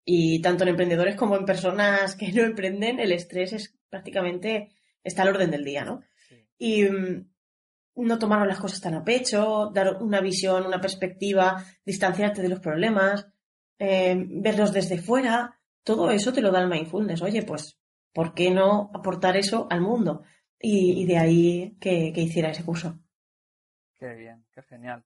Y 0.05 0.41
tanto 0.41 0.63
en 0.63 0.71
emprendedores 0.71 1.17
como 1.17 1.37
en 1.37 1.45
personas 1.45 2.15
que 2.15 2.33
no 2.33 2.43
emprenden, 2.43 3.01
el 3.01 3.13
estrés 3.13 3.53
es 3.53 3.77
prácticamente, 3.91 4.71
está 5.03 5.23
al 5.23 5.29
orden 5.29 5.51
del 5.51 5.65
día, 5.65 5.85
¿no? 5.85 6.03
Y 6.57 6.85
mm, 6.85 7.29
no 8.05 8.19
tomar 8.19 8.47
las 8.47 8.61
cosas 8.61 8.81
tan 8.81 8.95
a 8.95 9.05
pecho, 9.05 9.71
dar 9.75 10.03
una 10.03 10.21
visión, 10.21 10.67
una 10.67 10.81
perspectiva, 10.81 11.65
distanciarte 11.85 12.43
de 12.43 12.49
los 12.49 12.61
problemas, 12.61 13.27
eh, 13.79 14.17
verlos 14.29 14.73
desde 14.73 14.99
fuera, 14.99 15.59
todo 15.83 16.11
eso 16.11 16.33
te 16.33 16.41
lo 16.41 16.51
da 16.51 16.61
el 16.61 16.69
mindfulness. 16.69 17.23
Oye, 17.23 17.43
pues, 17.43 17.79
¿por 18.13 18.35
qué 18.35 18.51
no 18.51 18.91
aportar 18.95 19.37
eso 19.37 19.67
al 19.71 19.81
mundo? 19.81 20.23
Y, 20.61 21.07
de 21.07 21.19
ahí 21.19 21.77
que, 21.81 22.13
hiciera 22.17 22.51
ese 22.51 22.65
curso. 22.65 22.99
Qué 23.95 24.15
bien, 24.15 24.45
qué 24.53 24.63
genial. 24.63 25.05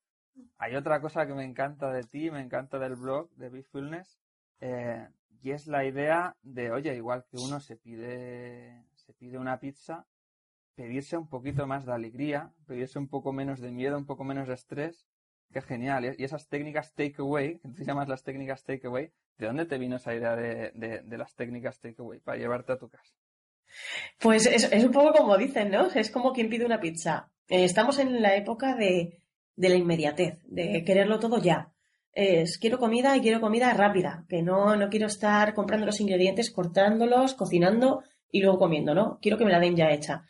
Hay 0.58 0.74
otra 0.76 1.00
cosa 1.00 1.26
que 1.26 1.34
me 1.34 1.44
encanta 1.44 1.92
de 1.92 2.04
ti, 2.04 2.30
me 2.30 2.40
encanta 2.40 2.78
del 2.78 2.96
blog 2.96 3.30
de 3.36 3.50
Mindfulness, 3.50 4.18
eh, 4.60 5.06
y 5.42 5.50
es 5.50 5.66
la 5.66 5.84
idea 5.84 6.36
de, 6.42 6.70
oye, 6.70 6.94
igual 6.94 7.24
que 7.30 7.36
uno 7.36 7.60
se 7.60 7.76
pide, 7.76 8.82
se 8.94 9.12
pide 9.12 9.38
una 9.38 9.60
pizza, 9.60 10.06
pedirse 10.74 11.16
un 11.16 11.28
poquito 11.28 11.66
más 11.66 11.86
de 11.86 11.92
alegría, 11.92 12.52
pedirse 12.66 12.98
un 12.98 13.08
poco 13.08 13.32
menos 13.32 13.60
de 13.60 13.70
miedo, 13.70 13.96
un 13.98 14.06
poco 14.06 14.24
menos 14.24 14.48
de 14.48 14.54
estrés. 14.54 15.06
Qué 15.52 15.60
genial. 15.60 16.14
Y 16.16 16.24
esas 16.24 16.48
técnicas 16.48 16.94
takeaway, 16.94 17.58
que 17.58 17.68
tú 17.68 17.84
llamas 17.84 18.08
las 18.08 18.22
técnicas 18.22 18.64
takeaway, 18.64 19.12
¿de 19.36 19.46
dónde 19.46 19.66
te 19.66 19.78
vino 19.78 19.96
esa 19.96 20.14
idea 20.14 20.34
de, 20.34 21.04
las 21.10 21.34
técnicas 21.34 21.78
takeaway 21.78 22.20
para 22.20 22.38
llevarte 22.38 22.72
a 22.72 22.78
tu 22.78 22.88
casa? 22.88 23.14
Pues 24.18 24.46
es, 24.46 24.84
un 24.84 24.92
poco 24.92 25.12
como 25.12 25.36
dicen, 25.36 25.70
¿no? 25.70 25.86
Es 25.86 26.10
como 26.10 26.32
quien 26.32 26.48
pide 26.48 26.64
una 26.64 26.80
pizza. 26.80 27.30
Eh, 27.48 27.64
estamos 27.64 27.98
en 27.98 28.22
la 28.22 28.34
época 28.34 28.74
de, 28.74 29.18
la 29.56 29.74
inmediatez, 29.74 30.40
de 30.44 30.82
quererlo 30.84 31.18
todo 31.18 31.38
ya. 31.38 31.72
Es, 32.14 32.58
quiero 32.58 32.78
comida 32.78 33.16
y 33.16 33.20
quiero 33.20 33.40
comida 33.40 33.72
rápida, 33.72 34.24
que 34.28 34.42
no, 34.42 34.76
no 34.76 34.90
quiero 34.90 35.06
estar 35.06 35.54
comprando 35.54 35.86
los 35.86 36.00
ingredientes, 36.00 36.50
cortándolos, 36.50 37.34
cocinando 37.34 38.02
y 38.30 38.42
luego 38.42 38.58
comiendo, 38.58 38.94
¿no? 38.94 39.18
Quiero 39.20 39.38
que 39.38 39.44
me 39.44 39.52
la 39.52 39.60
den 39.60 39.76
ya 39.76 39.90
hecha. 39.90 40.24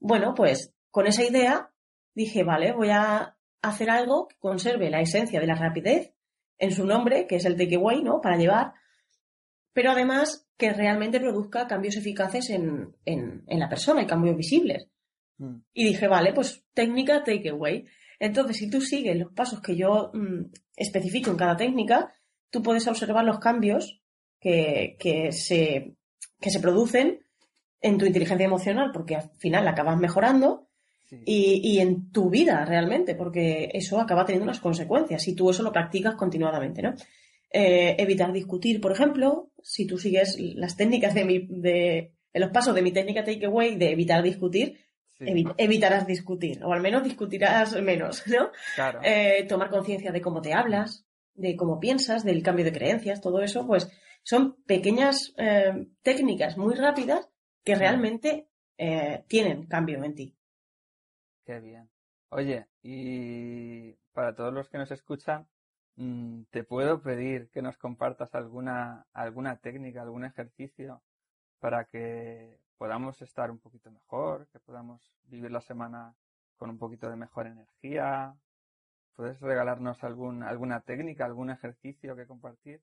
Bueno, 0.00 0.34
pues 0.34 0.74
con 0.90 1.06
esa 1.06 1.22
idea 1.22 1.70
dije, 2.14 2.42
vale, 2.42 2.72
voy 2.72 2.90
a 2.90 3.36
hacer 3.62 3.90
algo 3.90 4.28
que 4.28 4.36
conserve 4.38 4.90
la 4.90 5.00
esencia 5.00 5.38
de 5.40 5.46
la 5.46 5.54
rapidez 5.54 6.14
en 6.58 6.72
su 6.72 6.84
nombre, 6.84 7.26
que 7.26 7.36
es 7.36 7.44
el 7.44 7.56
takeaway, 7.56 8.02
¿no? 8.02 8.20
Para 8.20 8.36
llevar, 8.36 8.72
pero 9.72 9.92
además 9.92 10.46
que 10.56 10.72
realmente 10.72 11.20
produzca 11.20 11.66
cambios 11.66 11.96
eficaces 11.96 12.50
en, 12.50 12.94
en, 13.04 13.42
la 13.46 13.68
persona 13.68 14.02
y 14.02 14.06
cambios 14.06 14.36
visibles. 14.36 14.88
Mm. 15.38 15.56
Y 15.72 15.84
dije, 15.84 16.06
vale, 16.06 16.32
pues 16.34 16.64
técnica 16.74 17.24
takeaway. 17.24 17.86
Entonces, 18.18 18.58
si 18.58 18.68
tú 18.68 18.80
sigues 18.80 19.16
los 19.16 19.32
pasos 19.32 19.62
que 19.62 19.76
yo 19.76 20.10
mm, 20.12 20.52
especifico 20.76 21.30
en 21.30 21.36
cada 21.36 21.56
técnica, 21.56 22.12
tú 22.50 22.62
puedes 22.62 22.86
observar 22.88 23.24
los 23.24 23.38
cambios 23.38 24.02
que, 24.38 24.96
que, 24.98 25.32
se, 25.32 25.96
que 26.38 26.50
se 26.50 26.60
producen 26.60 27.20
en 27.80 27.98
tu 27.98 28.06
inteligencia 28.06 28.46
emocional, 28.46 28.90
porque 28.92 29.16
al 29.16 29.30
final 29.38 29.64
la 29.64 29.72
acabas 29.72 29.98
mejorando, 29.98 30.70
y, 31.24 31.78
en 31.80 32.12
tu 32.12 32.30
vida 32.30 32.64
realmente, 32.64 33.14
porque 33.14 33.70
eso 33.72 34.00
acaba 34.00 34.24
teniendo 34.24 34.44
unas 34.44 34.60
consecuencias 34.60 35.22
si 35.22 35.34
tú 35.34 35.50
eso 35.50 35.62
lo 35.62 35.72
practicas 35.72 36.14
continuadamente, 36.14 36.82
¿no? 36.82 36.94
Eh, 37.52 37.96
evitar 37.98 38.32
discutir, 38.32 38.80
por 38.80 38.92
ejemplo, 38.92 39.50
si 39.60 39.86
tú 39.86 39.98
sigues 39.98 40.38
las 40.38 40.76
técnicas 40.76 41.14
de 41.14 41.24
mi, 41.24 41.46
de, 41.48 42.12
los 42.34 42.50
pasos 42.50 42.76
de 42.76 42.82
mi 42.82 42.92
técnica 42.92 43.24
takeaway 43.24 43.74
de 43.76 43.90
evitar 43.90 44.22
discutir, 44.22 44.78
evitarás 45.18 46.06
discutir, 46.06 46.62
o 46.64 46.72
al 46.72 46.80
menos 46.80 47.02
discutirás 47.02 47.80
menos, 47.82 48.24
¿no? 48.28 48.50
Claro. 48.76 49.00
Eh, 49.02 49.44
tomar 49.48 49.68
conciencia 49.68 50.12
de 50.12 50.20
cómo 50.20 50.40
te 50.40 50.54
hablas, 50.54 51.06
de 51.34 51.56
cómo 51.56 51.80
piensas, 51.80 52.24
del 52.24 52.42
cambio 52.42 52.64
de 52.64 52.72
creencias, 52.72 53.20
todo 53.20 53.42
eso, 53.42 53.66
pues 53.66 53.90
son 54.22 54.62
pequeñas 54.64 55.34
eh, 55.38 55.86
técnicas 56.02 56.56
muy 56.56 56.74
rápidas 56.74 57.29
que 57.64 57.74
realmente 57.74 58.48
eh, 58.78 59.24
tienen 59.28 59.66
cambio 59.66 60.02
en 60.02 60.14
ti. 60.14 60.36
Qué 61.44 61.60
bien. 61.60 61.90
Oye, 62.30 62.68
y 62.82 63.92
para 64.12 64.34
todos 64.34 64.52
los 64.52 64.68
que 64.68 64.78
nos 64.78 64.90
escuchan, 64.90 65.48
mm, 65.96 66.42
¿te 66.50 66.64
puedo 66.64 67.02
pedir 67.02 67.50
que 67.50 67.62
nos 67.62 67.76
compartas 67.76 68.34
alguna, 68.34 69.06
alguna 69.12 69.56
técnica, 69.56 70.02
algún 70.02 70.24
ejercicio 70.24 71.02
para 71.58 71.84
que 71.86 72.58
podamos 72.78 73.20
estar 73.22 73.50
un 73.50 73.58
poquito 73.58 73.90
mejor, 73.90 74.48
que 74.52 74.60
podamos 74.60 75.12
vivir 75.24 75.50
la 75.50 75.60
semana 75.60 76.14
con 76.56 76.70
un 76.70 76.78
poquito 76.78 77.10
de 77.10 77.16
mejor 77.16 77.46
energía? 77.46 78.36
¿Puedes 79.14 79.40
regalarnos 79.40 80.02
algún, 80.04 80.42
alguna 80.42 80.80
técnica, 80.80 81.26
algún 81.26 81.50
ejercicio 81.50 82.16
que 82.16 82.26
compartir? 82.26 82.80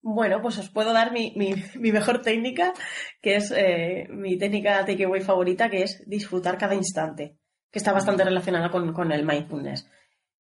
Bueno, 0.00 0.40
pues 0.40 0.58
os 0.58 0.70
puedo 0.70 0.92
dar 0.92 1.12
mi, 1.12 1.32
mejor 1.74 2.22
técnica, 2.22 2.72
que 3.20 3.36
es 3.36 3.52
eh, 3.56 4.06
mi 4.10 4.38
técnica 4.38 4.84
takeaway 4.84 5.20
favorita, 5.20 5.68
que 5.70 5.82
es 5.82 6.02
disfrutar 6.06 6.58
cada 6.58 6.74
instante, 6.74 7.36
que 7.70 7.78
está 7.78 7.92
bastante 7.92 8.24
relacionada 8.24 8.70
con, 8.70 9.12
el 9.12 9.24
mindfulness. 9.24 9.88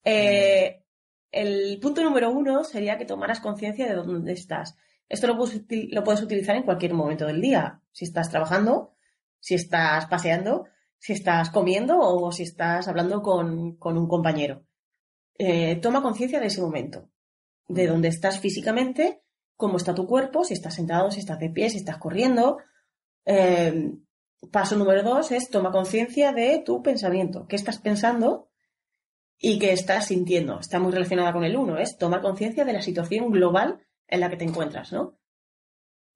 Eh, 0.05 0.83
el 1.31 1.79
punto 1.81 2.03
número 2.03 2.31
uno 2.31 2.65
sería 2.65 2.99
que 2.99 3.05
tomaras 3.05 3.41
conciencia 3.41 3.87
de 3.87 3.95
dónde 3.95 4.33
estás. 4.33 4.77
Esto 5.09 5.27
lo 5.27 5.37
puedes, 5.37 5.63
lo 5.91 6.03
puedes, 6.03 6.23
utilizar 6.23 6.57
en 6.57 6.65
cualquier 6.65 6.95
momento 6.95 7.27
del 7.27 7.41
día. 7.41 7.81
Si 7.93 8.05
estás 8.05 8.31
trabajando, 8.31 8.95
si 9.39 9.55
estás 9.55 10.07
paseando, 10.07 10.67
si 10.99 11.13
estás 11.13 11.51
comiendo 11.51 11.99
o 11.99 12.33
si 12.33 12.43
estás 12.43 12.89
hablando 12.89 13.23
con, 13.23 13.77
un 13.81 14.09
compañero. 14.09 14.65
Eh, 15.39 15.77
toma 15.77 16.03
conciencia 16.03 16.41
de 16.41 16.47
ese 16.47 16.63
momento, 16.63 17.11
de 17.69 17.87
dónde 17.87 18.09
estás 18.09 18.41
físicamente 18.41 19.23
cómo 19.57 19.77
está 19.79 19.95
tu 19.95 20.07
cuerpo, 20.07 20.45
si 20.45 20.55
estás 20.55 20.75
sentado, 20.75 21.11
si 21.11 21.21
estás 21.21 21.39
de 21.39 21.51
pie, 21.51 21.71
si 21.71 21.79
estás 21.79 21.99
corriendo. 21.99 22.59
Eh, 23.25 23.93
paso 24.53 24.77
número 24.77 25.03
dos 25.03 25.33
es 25.33 25.51
toma 25.51 25.73
conciencia 25.73 26.33
de 26.33 26.63
tu 26.65 26.83
pensamiento, 26.83 27.47
qué 27.49 27.57
estás 27.57 27.79
pensando 27.79 28.51
y 29.39 29.59
qué 29.59 29.73
estás 29.73 30.07
sintiendo. 30.07 30.61
Está 30.61 30.79
muy 30.79 30.93
relacionada 30.93 31.33
con 31.33 31.45
el 31.45 31.57
uno, 31.57 31.79
es 31.79 31.97
tomar 31.99 32.23
conciencia 32.23 32.65
de 32.65 32.73
la 32.73 32.83
situación 32.83 33.31
global 33.31 33.87
en 34.07 34.21
la 34.21 34.31
que 34.31 34.37
te 34.37 34.45
encuentras, 34.45 34.93
¿no? 34.93 35.19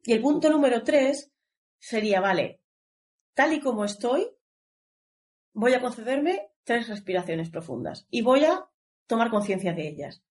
Y 0.03 0.13
el 0.13 0.23
punto 0.23 0.49
número 0.51 0.83
tres 0.83 1.31
sería, 1.79 2.21
vale, 2.21 2.61
tal 3.35 3.53
y 3.53 3.61
como 3.61 3.85
estoy, 3.85 4.29
voy 5.53 5.75
a 5.75 5.81
concederme 5.81 6.51
tres 6.63 6.89
respiraciones 6.89 7.51
profundas 7.51 8.07
y 8.11 8.23
voy 8.23 8.45
a 8.45 8.67
tomar 9.07 9.31
conciencia 9.31 9.73
de 9.73 9.89
ellas 9.89 10.23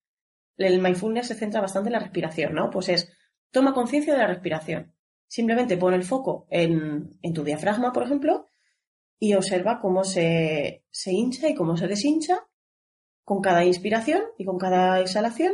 el 0.60 0.82
mindfulness 0.82 1.28
se 1.28 1.36
centra 1.36 1.62
bastante 1.62 1.90
en 1.90 1.94
la 1.94 2.00
respiración, 2.00 2.54
¿no? 2.54 2.70
Pues 2.70 2.90
es, 2.90 3.12
toma 3.52 3.74
conciencia 3.74 4.14
de 4.14 4.20
la 4.20 4.28
respiración. 4.28 4.94
Simplemente 5.28 5.78
pon 5.78 5.94
el 5.94 6.04
foco 6.04 6.48
en, 6.50 7.20
tu 7.34 7.44
diafragma, 7.44 7.94
por 7.94 8.04
ejemplo, 8.04 8.48
y 9.20 9.34
observa 9.34 9.80
cómo 9.80 10.04
se, 10.04 10.86
hincha 11.06 11.50
y 11.50 11.56
cómo 11.56 11.78
se 11.78 11.88
deshincha 11.88 12.48
con 13.24 13.42
cada 13.42 13.64
inspiración 13.64 14.24
y 14.38 14.46
con 14.46 14.58
cada 14.58 15.00
exhalación, 15.00 15.54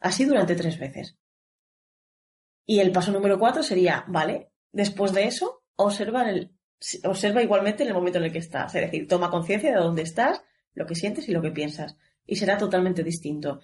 así 0.00 0.24
durante 0.24 0.54
tres 0.54 0.78
veces. 0.78 1.18
Y 2.64 2.80
el 2.80 2.92
paso 2.92 3.12
número 3.12 3.38
cuatro 3.38 3.62
sería, 3.62 4.04
vale, 4.08 4.52
después 4.72 5.12
de 5.12 5.24
eso, 5.24 5.64
observa, 5.76 6.30
el, 6.30 6.56
observa 7.04 7.42
igualmente 7.42 7.82
en 7.82 7.88
el 7.88 7.94
momento 7.94 8.18
en 8.18 8.24
el 8.24 8.32
que 8.32 8.38
estás. 8.38 8.74
Es 8.74 8.80
decir, 8.80 9.06
toma 9.06 9.30
conciencia 9.30 9.70
de 9.70 9.80
dónde 9.80 10.02
estás, 10.02 10.42
lo 10.72 10.86
que 10.86 10.94
sientes 10.94 11.28
y 11.28 11.32
lo 11.32 11.42
que 11.42 11.50
piensas. 11.50 11.96
Y 12.24 12.36
será 12.36 12.56
totalmente 12.56 13.02
distinto. 13.02 13.60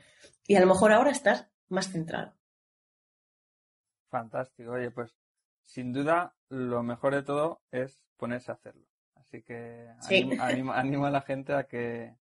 Y 0.46 0.54
a 0.56 0.60
lo 0.60 0.66
mejor 0.66 0.92
ahora 0.92 1.10
estás 1.10 1.48
más 1.68 1.90
centrado. 1.90 2.34
Fantástico. 4.08 4.72
Oye, 4.72 4.90
pues 4.90 5.16
sin 5.64 5.92
duda 5.92 6.34
lo 6.48 6.82
mejor 6.82 7.14
de 7.14 7.22
todo 7.22 7.60
es 7.70 8.04
ponerse 8.16 8.50
a 8.50 8.54
hacerlo. 8.54 8.86
Así 9.16 9.42
que 9.42 9.88
animo, 10.72 11.06
a 11.06 11.10
la 11.10 11.20
gente 11.20 11.54
a 11.54 11.64
que, 11.64 12.16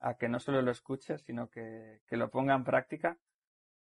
a 0.00 0.14
que 0.14 0.28
no 0.28 0.38
solo 0.40 0.62
lo 0.62 0.70
escuche, 0.70 1.18
sino 1.18 1.48
que, 1.48 2.02
lo 2.10 2.30
ponga 2.30 2.54
en 2.54 2.64
práctica. 2.64 3.18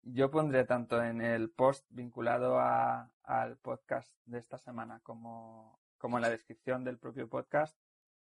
Yo 0.03 0.31
pondré 0.31 0.65
tanto 0.65 1.03
en 1.03 1.21
el 1.21 1.51
post 1.51 1.85
vinculado 1.89 2.61
al 2.61 3.57
podcast 3.57 4.15
de 4.25 4.39
esta 4.39 4.59
semana 4.59 5.01
como, 5.03 5.81
como 5.99 6.19
en 6.19 6.23
la 6.23 6.31
descripción 6.31 6.85
del 6.85 6.99
propio 6.99 7.29
podcast 7.29 7.77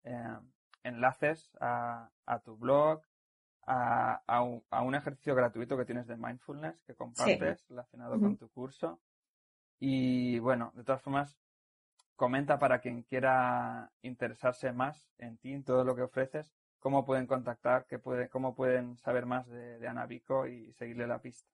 eh, 0.04 0.38
enlaces 0.84 1.56
a, 1.62 2.10
a 2.26 2.39
tu 2.39 2.58
blog, 2.58 3.04
a, 3.67 4.41
un, 4.41 4.95
ejercicio 4.95 5.36
gratuito 5.36 5.78
que 5.78 5.86
tienes 5.86 6.08
de 6.08 6.17
mindfulness 6.17 6.82
que 6.86 6.95
compartes 6.95 7.65
relacionado 7.69 8.19
con 8.19 8.38
tu 8.38 8.50
curso. 8.50 9.00
Y 9.80 10.39
bueno, 10.39 10.71
de 10.76 10.84
todas 10.84 11.02
formas, 11.02 11.38
comenta 12.15 12.60
para 12.60 12.80
quien 12.80 13.04
quiera 13.04 13.91
interesarse 14.02 14.71
más 14.71 15.10
en 15.17 15.38
ti, 15.38 15.54
en 15.54 15.63
todo 15.63 15.84
lo 15.84 15.95
que 15.95 16.04
ofreces, 16.04 16.54
cómo 16.80 17.06
pueden 17.06 17.26
contactar, 17.26 17.86
qué 17.88 17.97
puede, 17.97 18.30
cómo 18.30 18.54
pueden 18.56 18.97
saber 18.97 19.26
más 19.26 19.47
de, 19.47 19.80
de 19.80 19.88
Ana 19.88 20.06
Vico 20.06 20.47
y 20.47 20.71
seguirle 20.74 21.08
la 21.08 21.19
pista. 21.19 21.50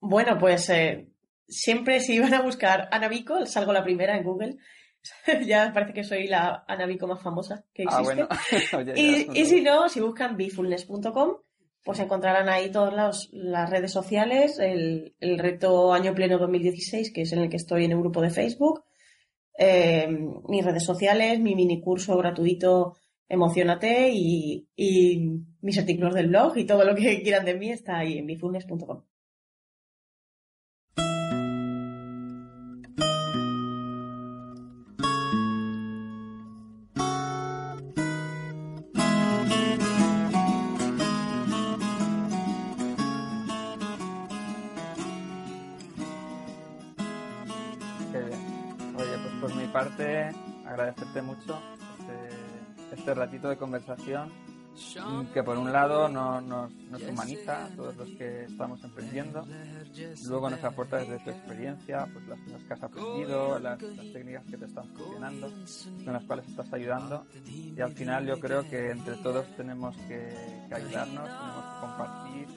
Bueno, 0.00 0.38
pues 0.38 0.68
eh, 0.70 1.08
siempre 1.46 2.00
si 2.00 2.18
van 2.18 2.34
a 2.34 2.42
buscar 2.42 2.88
Ana 2.92 3.08
Vico, 3.08 3.46
salgo 3.46 3.72
la 3.72 3.82
primera 3.82 4.16
en 4.16 4.24
Google. 4.24 4.56
ya 5.46 5.70
parece 5.72 5.92
que 5.92 6.04
soy 6.04 6.26
la 6.26 6.64
Ana 6.66 6.86
Vico 6.86 7.06
más 7.06 7.22
famosa 7.22 7.64
que 7.72 7.84
Ah, 7.88 8.00
existe. 8.00 8.02
bueno. 8.04 8.28
Oye, 8.78 9.26
ya 9.26 9.32
y, 9.40 9.44
si 9.44 9.60
no, 9.60 9.88
si 9.88 10.00
buscan 10.00 10.36
bifulness.com, 10.36 11.36
pues 11.84 11.98
encontrarán 12.00 12.48
ahí 12.48 12.70
todas 12.70 12.92
las, 12.94 13.28
las 13.32 13.70
redes 13.70 13.92
sociales, 13.92 14.58
el, 14.58 15.14
el 15.20 15.38
reto 15.38 15.92
Año 15.92 16.14
Pleno 16.14 16.38
2016, 16.38 17.12
que 17.12 17.22
es 17.22 17.32
en 17.32 17.40
el 17.40 17.48
que 17.48 17.56
estoy 17.56 17.84
en 17.84 17.94
un 17.94 18.00
grupo 18.02 18.20
de 18.20 18.30
Facebook, 18.30 18.84
eh, 19.56 20.08
mis 20.48 20.64
redes 20.64 20.84
sociales, 20.84 21.40
mi 21.40 21.54
mini 21.54 21.80
curso 21.80 22.16
gratuito 22.16 22.96
Emocionate 23.30 24.08
y, 24.10 24.68
y 24.74 25.30
mis 25.60 25.78
artículos 25.78 26.14
del 26.14 26.28
blog 26.28 26.56
y 26.56 26.64
todo 26.64 26.82
lo 26.84 26.94
que 26.94 27.20
quieran 27.22 27.44
de 27.44 27.54
mí 27.54 27.70
está 27.70 27.98
ahí 27.98 28.16
en 28.16 28.24
bifulness.com. 28.26 29.02
agradecerte 50.80 51.22
mucho 51.22 51.58
este, 51.98 52.96
este 53.00 53.14
ratito 53.14 53.48
de 53.48 53.56
conversación 53.56 54.28
mm, 54.28 55.32
que 55.34 55.42
por 55.42 55.58
un 55.58 55.72
lado 55.72 56.08
no- 56.08 56.40
nos, 56.40 56.70
nos 56.72 57.02
humaniza 57.10 57.64
a 57.64 57.68
todos 57.70 57.96
los 57.96 58.08
que 58.10 58.44
estamos 58.44 58.82
emprendiendo, 58.84 59.44
luego 60.28 60.48
nos 60.50 60.62
aporta 60.64 60.98
desde 60.98 61.18
tu 61.18 61.30
experiencia 61.30 62.06
pues 62.12 62.26
las 62.28 62.38
cosas 62.40 62.62
que 62.66 62.74
has 62.74 62.82
aprendido, 62.82 63.58
las, 63.58 63.82
las 63.82 64.12
técnicas 64.12 64.44
que 64.50 64.56
te 64.56 64.64
están 64.66 64.86
funcionando, 64.88 65.50
con 66.04 66.12
las 66.12 66.24
cuales 66.24 66.48
estás 66.48 66.72
ayudando 66.72 67.26
y 67.76 67.80
al 67.80 67.92
final 67.92 68.26
yo 68.26 68.38
creo 68.40 68.62
que 68.68 68.90
entre 68.90 69.16
todos 69.16 69.46
tenemos 69.56 69.96
que, 70.08 70.64
que 70.68 70.74
ayudarnos, 70.74 71.28
tenemos 71.28 71.64
que 71.64 71.80
compartir 71.80 72.48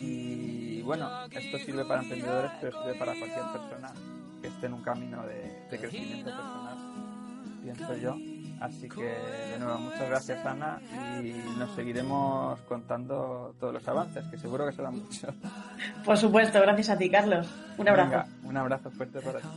y 0.00 0.82
bueno, 0.82 1.08
esto 1.30 1.58
sirve 1.58 1.84
para 1.84 2.02
emprendedores 2.02 2.50
pero 2.60 2.82
sirve 2.82 2.94
para 2.98 3.12
cualquier 3.18 3.44
persona 3.52 3.92
que 4.40 4.48
esté 4.48 4.66
en 4.66 4.74
un 4.74 4.82
camino 4.82 5.22
de, 5.26 5.66
de 5.70 5.78
crecimiento 5.78 6.30
personal, 6.30 6.73
pienso 7.64 7.96
yo. 7.96 8.16
Así 8.60 8.88
que, 8.88 9.02
de 9.02 9.58
nuevo, 9.58 9.78
muchas 9.78 10.08
gracias, 10.08 10.46
Ana, 10.46 10.80
y 11.22 11.32
nos 11.58 11.74
seguiremos 11.74 12.60
contando 12.60 13.54
todos 13.58 13.74
los 13.74 13.88
avances, 13.88 14.24
que 14.28 14.38
seguro 14.38 14.66
que 14.66 14.72
serán 14.72 14.98
muchos. 14.98 15.34
Por 16.04 16.16
supuesto, 16.16 16.60
gracias 16.60 16.90
a 16.90 16.96
ti, 16.96 17.10
Carlos. 17.10 17.46
Un 17.76 17.88
abrazo. 17.88 18.10
Venga, 18.10 18.26
un 18.44 18.56
abrazo 18.56 18.90
fuerte 18.90 19.20
para 19.20 19.40
ti. 19.40 19.48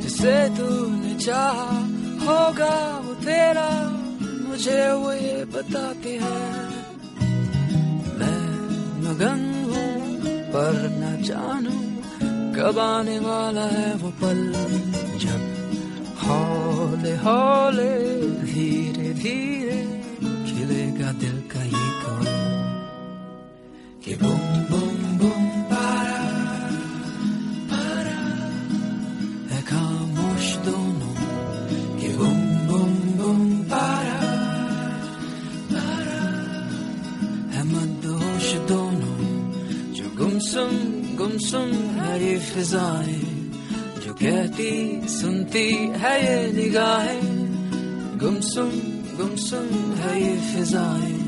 जिसे 0.06 0.36
तूने 0.56 1.14
चाहा 1.26 1.66
होगा 2.26 2.74
वो 3.04 3.12
तेरा 3.26 3.68
मुझे 4.46 4.80
वो 5.02 5.12
ये 5.12 5.36
बताती 5.54 6.14
है 6.22 6.38
मैं 8.18 8.38
मगन 9.04 9.40
हूँ 9.59 9.59
पर 10.53 10.77
न 11.01 11.11
जानू 11.27 11.75
कब 12.55 12.79
आने 12.79 13.17
वाला 13.25 13.65
है 13.75 13.93
वो 14.01 14.09
पल 14.21 14.41
जब 15.23 15.41
हौले 16.23 17.15
हौले 17.25 17.91
धीरे 18.45 19.13
धीरे 19.23 19.79
खिलेगा 20.49 21.11
दिल 21.21 21.37
का 21.53 21.63
ये 21.75 21.85
कौन 22.03 22.27
कि 24.05 24.15
बुम 24.23 24.43
बूम 24.71 24.90
गुमसुम 41.41 41.71
है 41.97 42.13
ये 42.23 42.37
फिजाएँ, 42.39 43.21
जो 44.05 44.13
कहती, 44.13 45.07
सुनती 45.09 45.69
है 46.01 46.13
ये 46.21 46.51
निगाहें। 46.53 47.21
गुमसुम 48.19 48.69
गुमसुम 49.17 49.69
है 49.97 50.13
ये 50.21 50.35
फिजाएँ। 50.51 51.20